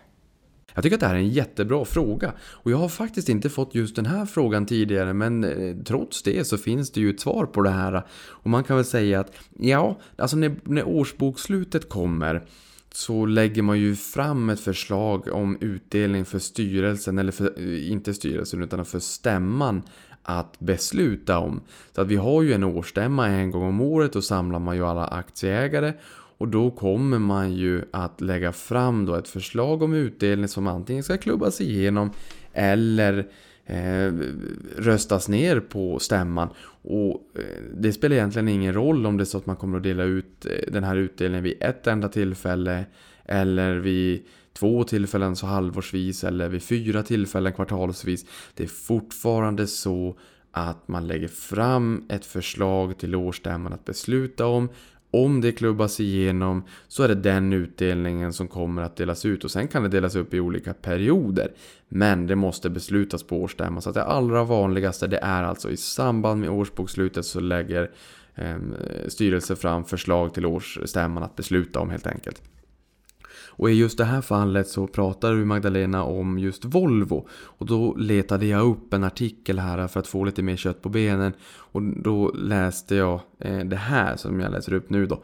Jag 0.74 0.82
tycker 0.82 0.96
att 0.96 1.00
det 1.00 1.06
här 1.06 1.14
är 1.14 1.18
en 1.18 1.28
jättebra 1.28 1.84
fråga. 1.84 2.32
Och 2.40 2.70
jag 2.70 2.76
har 2.76 2.88
faktiskt 2.88 3.28
inte 3.28 3.50
fått 3.50 3.74
just 3.74 3.96
den 3.96 4.06
här 4.06 4.26
frågan 4.26 4.66
tidigare 4.66 5.12
men 5.12 5.44
eh, 5.44 5.76
trots 5.84 6.22
det 6.22 6.46
så 6.46 6.58
finns 6.58 6.90
det 6.90 7.00
ju 7.00 7.10
ett 7.10 7.20
svar 7.20 7.46
på 7.46 7.62
det 7.62 7.70
här. 7.70 8.02
Och 8.14 8.50
man 8.50 8.64
kan 8.64 8.76
väl 8.76 8.84
säga 8.84 9.20
att 9.20 9.32
ja, 9.58 9.96
alltså 10.16 10.36
när, 10.36 10.56
när 10.62 10.88
årsbokslutet 10.88 11.88
kommer 11.88 12.42
så 12.96 13.26
lägger 13.26 13.62
man 13.62 13.78
ju 13.78 13.96
fram 13.96 14.50
ett 14.50 14.60
förslag 14.60 15.28
om 15.32 15.58
utdelning 15.60 16.24
för 16.24 16.38
styrelsen, 16.38 17.18
eller 17.18 17.32
för, 17.32 17.52
eh, 17.56 17.90
inte 17.90 18.14
styrelsen 18.14 18.62
utan 18.62 18.84
för 18.84 18.98
stämman 18.98 19.82
att 20.22 20.60
besluta 20.60 21.38
om. 21.38 21.60
Så 21.92 22.00
att 22.00 22.08
vi 22.08 22.16
har 22.16 22.42
ju 22.42 22.52
en 22.52 22.64
årsstämma 22.64 23.28
en 23.28 23.50
gång 23.50 23.62
om 23.62 23.80
året 23.80 24.16
och 24.16 24.24
samlar 24.24 24.58
man 24.58 24.76
ju 24.76 24.86
alla 24.86 25.06
aktieägare 25.06 25.92
och 26.38 26.48
då 26.48 26.70
kommer 26.70 27.18
man 27.18 27.52
ju 27.52 27.82
att 27.90 28.20
lägga 28.20 28.52
fram 28.52 29.06
då 29.06 29.14
ett 29.14 29.28
förslag 29.28 29.82
om 29.82 29.94
utdelning 29.94 30.48
som 30.48 30.66
antingen 30.66 31.02
ska 31.02 31.16
klubbas 31.16 31.60
igenom 31.60 32.10
eller 32.52 33.26
eh, 33.66 34.12
röstas 34.76 35.28
ner 35.28 35.60
på 35.60 35.98
stämman. 35.98 36.48
Och 36.82 37.28
eh, 37.34 37.62
det 37.76 37.92
spelar 37.92 38.16
egentligen 38.16 38.48
ingen 38.48 38.74
roll 38.74 39.06
om 39.06 39.16
det 39.16 39.22
är 39.22 39.24
så 39.24 39.38
att 39.38 39.46
man 39.46 39.56
kommer 39.56 39.76
att 39.76 39.82
dela 39.82 40.02
ut 40.02 40.46
eh, 40.46 40.72
den 40.72 40.84
här 40.84 40.96
utdelningen 40.96 41.44
vid 41.44 41.62
ett 41.62 41.86
enda 41.86 42.08
tillfälle 42.08 42.84
eller 43.24 43.76
vid 43.76 44.26
två 44.52 44.84
tillfällen 44.84 45.36
så 45.36 45.46
halvårsvis 45.46 46.24
eller 46.24 46.48
vid 46.48 46.62
fyra 46.62 47.02
tillfällen 47.02 47.52
kvartalsvis. 47.52 48.26
Det 48.54 48.64
är 48.64 48.68
fortfarande 48.68 49.66
så 49.66 50.18
att 50.50 50.88
man 50.88 51.06
lägger 51.06 51.28
fram 51.28 52.06
ett 52.08 52.26
förslag 52.26 52.98
till 52.98 53.14
årsstämman 53.14 53.72
att 53.72 53.84
besluta 53.84 54.46
om 54.46 54.68
om 55.22 55.40
det 55.40 55.52
klubbas 55.52 56.00
igenom 56.00 56.62
så 56.88 57.02
är 57.02 57.08
det 57.08 57.14
den 57.14 57.52
utdelningen 57.52 58.32
som 58.32 58.48
kommer 58.48 58.82
att 58.82 58.96
delas 58.96 59.24
ut 59.24 59.44
och 59.44 59.50
sen 59.50 59.68
kan 59.68 59.82
det 59.82 59.88
delas 59.88 60.16
upp 60.16 60.34
i 60.34 60.40
olika 60.40 60.74
perioder. 60.74 61.52
Men 61.88 62.26
det 62.26 62.36
måste 62.36 62.70
beslutas 62.70 63.22
på 63.22 63.42
årsstämman 63.42 63.82
så 63.82 63.88
att 63.88 63.94
det 63.94 64.04
allra 64.04 64.44
vanligaste 64.44 65.06
det 65.06 65.18
är 65.22 65.42
alltså 65.42 65.70
i 65.70 65.76
samband 65.76 66.40
med 66.40 66.50
årsbokslutet 66.50 67.26
så 67.26 67.40
lägger 67.40 67.90
eh, 68.34 68.56
styrelsen 69.08 69.56
fram 69.56 69.84
förslag 69.84 70.34
till 70.34 70.46
årsstämman 70.46 71.22
att 71.22 71.36
besluta 71.36 71.80
om 71.80 71.90
helt 71.90 72.06
enkelt. 72.06 72.42
Och 73.56 73.70
i 73.70 73.74
just 73.74 73.98
det 73.98 74.04
här 74.04 74.20
fallet 74.20 74.68
så 74.68 74.86
pratar 74.86 75.32
du 75.32 75.44
Magdalena 75.44 76.04
om 76.04 76.38
just 76.38 76.64
Volvo. 76.64 77.28
Och 77.30 77.66
då 77.66 77.94
letade 77.94 78.46
jag 78.46 78.66
upp 78.66 78.94
en 78.94 79.04
artikel 79.04 79.58
här 79.58 79.88
för 79.88 80.00
att 80.00 80.06
få 80.06 80.24
lite 80.24 80.42
mer 80.42 80.56
kött 80.56 80.82
på 80.82 80.88
benen. 80.88 81.32
Och 81.56 81.82
då 81.82 82.30
läste 82.30 82.94
jag 82.94 83.20
eh, 83.38 83.58
det 83.58 83.76
här 83.76 84.16
som 84.16 84.40
jag 84.40 84.52
läser 84.52 84.72
upp 84.72 84.90
nu 84.90 85.06
då. 85.06 85.22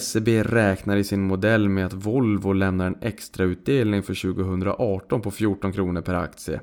SEB 0.00 0.28
räknar 0.28 0.96
i 0.96 1.04
sin 1.04 1.22
modell 1.22 1.68
med 1.68 1.86
att 1.86 1.92
Volvo 1.92 2.52
lämnar 2.52 2.86
en 2.86 2.98
extrautdelning 3.00 4.02
för 4.02 4.32
2018 4.34 5.20
på 5.20 5.30
14 5.30 5.72
kronor 5.72 6.00
per 6.00 6.14
aktie. 6.14 6.60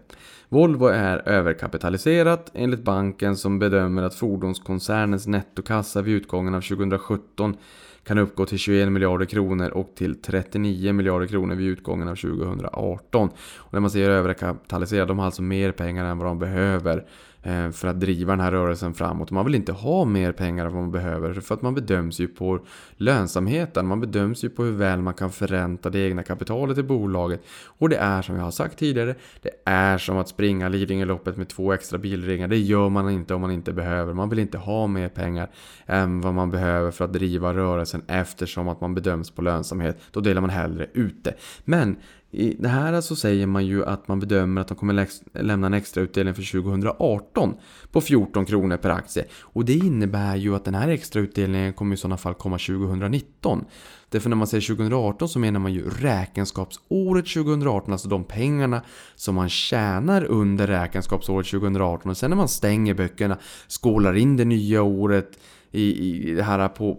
Volvo 0.50 0.88
är 0.88 1.28
överkapitaliserat 1.28 2.52
enligt 2.54 2.84
banken 2.84 3.38
som 3.38 3.60
bedömer 3.60 4.04
att 4.04 4.16
fordonskoncernens 4.16 5.28
nettokassa 5.28 6.02
vid 6.02 6.16
utgången 6.16 6.56
av 6.56 6.62
2017 6.62 7.58
kan 8.04 8.18
uppgå 8.18 8.46
till 8.46 8.58
21 8.58 8.92
miljarder 8.92 9.26
kronor 9.26 9.70
och 9.70 9.94
till 9.96 10.22
39 10.22 10.94
miljarder 10.94 11.28
kronor 11.28 11.56
vid 11.56 11.68
utgången 11.68 12.08
av 12.08 12.16
2018. 12.16 13.30
Och 13.58 13.74
när 13.74 13.80
man 13.80 13.90
säger 13.90 14.10
överkapitaliserad, 14.10 15.08
de 15.08 15.20
har 15.20 15.26
alltså 15.26 15.42
mer 15.42 15.72
pengar 15.72 16.06
än 16.06 16.18
vad 16.18 16.28
de 16.28 16.40
behöver 16.40 17.06
Eh, 17.44 17.72
för 17.72 17.88
att 17.88 18.00
driva 18.00 18.34
den 18.34 18.40
här 18.40 18.52
rörelsen 18.52 18.94
framåt. 18.94 19.32
Man 19.32 19.46
vill 19.46 19.56
inte 19.56 19.72
ha 19.72 20.06
mer 20.06 20.32
pengar 20.32 20.66
än 20.66 20.74
vad 20.74 20.82
man 20.82 20.92
behöver 20.92 21.34
för 21.34 21.56
att 21.56 21.62
man 21.62 21.76
bedöms 21.76 22.20
ju 22.20 22.28
på 22.28 22.60
lönsamheten. 22.98 23.88
Man 23.88 24.00
bedöms 24.00 24.44
ju 24.44 24.50
på 24.50 24.64
hur 24.64 24.72
väl 24.72 25.02
man 25.02 25.14
kan 25.14 25.32
förränta 25.32 25.90
det 25.90 26.00
egna 26.00 26.24
kapitalet 26.24 26.78
i 26.78 26.84
bolaget. 26.84 27.42
Och 27.66 27.90
det 27.90 27.98
är 27.98 28.22
som 28.22 28.36
jag 28.36 28.44
har 28.44 28.52
sagt 28.52 28.80
tidigare, 28.80 29.16
det 29.42 29.50
är 29.66 29.98
som 29.98 30.18
att 30.18 30.30
springa 30.30 30.70
Lidingöloppet 30.70 31.38
med 31.38 31.48
två 31.50 31.74
extra 31.74 31.98
bilringar. 31.98 32.48
Det 32.48 32.58
gör 32.58 32.90
man 32.90 33.10
inte 33.10 33.34
om 33.34 33.42
man 33.42 33.52
inte 33.52 33.74
behöver. 33.74 34.14
Man 34.14 34.30
vill 34.30 34.40
inte 34.40 34.58
ha 34.58 34.88
mer 34.88 35.10
pengar 35.10 35.50
än 35.86 36.22
vad 36.22 36.34
man 36.34 36.52
behöver 36.52 36.92
för 36.92 37.06
att 37.06 37.14
driva 37.14 37.54
rörelsen 37.54 38.02
eftersom 38.08 38.68
att 38.68 38.82
man 38.82 38.96
bedöms 38.96 39.32
på 39.32 39.42
lönsamhet. 39.42 39.98
Då 40.12 40.20
delar 40.20 40.42
man 40.42 40.50
hellre 40.50 40.88
ut 40.94 41.24
det. 41.24 41.34
Men 41.66 41.98
i 42.32 42.56
det 42.60 42.68
här 42.68 43.02
så 43.02 43.16
säger 43.16 43.48
man 43.48 43.66
ju 43.66 43.86
att 43.86 44.08
man 44.08 44.20
bedömer 44.20 44.62
att 44.62 44.68
de 44.68 44.78
kommer 44.78 45.08
lämna 45.44 45.68
en 45.68 45.74
extra 45.74 46.02
utdelning 46.04 46.34
för 46.34 46.62
2018 46.62 47.54
på 47.92 48.02
14 48.02 48.46
kronor 48.46 48.78
per 48.78 48.90
aktie. 48.90 49.26
Och 49.42 49.66
det 49.66 49.74
innebär 49.74 50.36
ju 50.36 50.56
att 50.56 50.66
den 50.66 50.76
här 50.76 50.88
extra 50.88 51.22
utdelningen 51.22 51.74
kommer 51.74 51.96
i 51.96 51.98
sådana 51.98 52.18
fall 52.18 52.34
komma 52.34 52.58
2019. 52.58 53.66
Därför 54.10 54.30
när 54.30 54.38
man 54.38 54.48
säger 54.48 54.68
2018 54.76 55.30
så 55.30 55.40
menar 55.40 55.60
man 55.60 55.74
ju 55.74 55.90
räkenskapsåret 55.90 57.28
2018, 57.28 57.92
alltså 57.92 58.08
de 58.08 58.24
pengarna 58.24 58.82
som 59.16 59.36
man 59.36 59.50
tjänar 59.50 60.24
under 60.24 60.68
räkenskapsåret 60.68 61.48
2018. 61.48 62.12
Och 62.12 62.18
sen 62.18 62.30
när 62.30 62.38
man 62.38 62.48
stänger 62.48 62.94
böckerna, 62.94 63.38
skålar 63.68 64.14
in 64.14 64.38
det 64.38 64.46
nya 64.46 64.82
året, 64.82 65.40
i, 65.72 66.30
i 66.30 66.34
det 66.34 66.44
här 66.44 66.68
på 66.68 66.98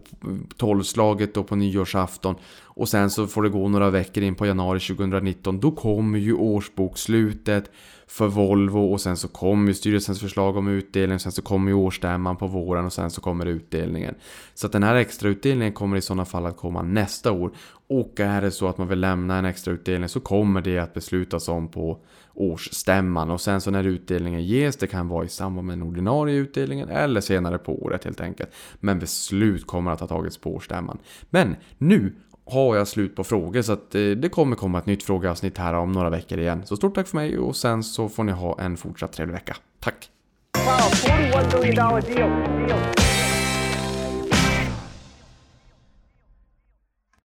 tolvslaget 0.56 1.34
då 1.34 1.44
på 1.44 1.56
nyårsafton. 1.56 2.34
Och 2.64 2.88
sen 2.88 3.10
så 3.10 3.26
får 3.26 3.42
det 3.42 3.48
gå 3.48 3.68
några 3.68 3.90
veckor 3.90 4.22
in 4.22 4.34
på 4.34 4.46
januari 4.46 4.80
2019. 4.80 5.60
Då 5.60 5.70
kommer 5.70 6.18
ju 6.18 6.34
årsbokslutet 6.34 7.70
för 8.06 8.26
Volvo 8.26 8.92
och 8.92 9.00
sen 9.00 9.16
så 9.16 9.28
kommer 9.28 9.68
ju 9.68 9.74
styrelsens 9.74 10.20
förslag 10.20 10.56
om 10.56 10.68
utdelning. 10.68 11.18
Sen 11.18 11.32
så 11.32 11.42
kommer 11.42 11.70
ju 11.70 11.74
årsstämman 11.74 12.36
på 12.36 12.46
våren 12.46 12.86
och 12.86 12.92
sen 12.92 13.10
så 13.10 13.20
kommer 13.20 13.46
utdelningen. 13.46 14.14
Så 14.54 14.66
att 14.66 14.72
den 14.72 14.82
här 14.82 14.94
extrautdelningen 14.94 15.72
kommer 15.72 15.96
i 15.96 16.00
sådana 16.00 16.24
fall 16.24 16.46
att 16.46 16.56
komma 16.56 16.82
nästa 16.82 17.32
år. 17.32 17.50
Och 17.88 18.20
är 18.20 18.42
det 18.42 18.50
så 18.50 18.68
att 18.68 18.78
man 18.78 18.88
vill 18.88 19.00
lämna 19.00 19.38
en 19.38 19.44
extrautdelning 19.44 20.08
så 20.08 20.20
kommer 20.20 20.60
det 20.60 20.78
att 20.78 20.94
beslutas 20.94 21.48
om 21.48 21.68
på 21.68 21.98
årsstämman. 22.38 23.30
Och 23.30 23.40
sen 23.40 23.60
så 23.60 23.70
när 23.70 23.84
utdelningen 23.84 24.44
ges, 24.44 24.76
det 24.76 24.86
kan 24.86 25.08
vara 25.08 25.24
i 25.24 25.28
samband 25.28 25.66
med 25.66 25.78
den 25.78 25.88
ordinarie 25.88 26.36
utdelningen 26.36 26.88
eller 26.88 27.20
senare 27.20 27.58
på 27.58 27.82
året 27.82 28.04
helt 28.04 28.20
enkelt. 28.20 28.50
Men 28.80 28.98
beslut 28.98 29.66
kommer 29.66 29.90
att 29.90 30.00
ha 30.00 30.06
tagits 30.06 30.38
på 30.38 30.54
årsstämman. 30.54 30.98
Men 31.30 31.56
nu 31.78 32.14
har 32.44 32.76
jag 32.76 32.88
slut 32.88 33.16
på 33.16 33.24
frågor 33.24 33.62
så 33.62 33.72
att 33.72 33.94
eh, 33.94 34.10
det 34.10 34.28
kommer 34.28 34.56
komma 34.56 34.78
ett 34.78 34.86
nytt 34.86 35.02
frågeavsnitt 35.02 35.58
här 35.58 35.74
om 35.74 35.92
några 35.92 36.10
veckor 36.10 36.38
igen. 36.38 36.62
Så 36.64 36.76
stort 36.76 36.94
tack 36.94 37.08
för 37.08 37.16
mig 37.16 37.38
och 37.38 37.56
sen 37.56 37.82
så 37.82 38.08
får 38.08 38.24
ni 38.24 38.32
ha 38.32 38.60
en 38.60 38.76
fortsatt 38.76 39.12
trevlig 39.12 39.34
vecka. 39.34 39.56
Tack! 39.80 40.10
Wow, 40.56 40.90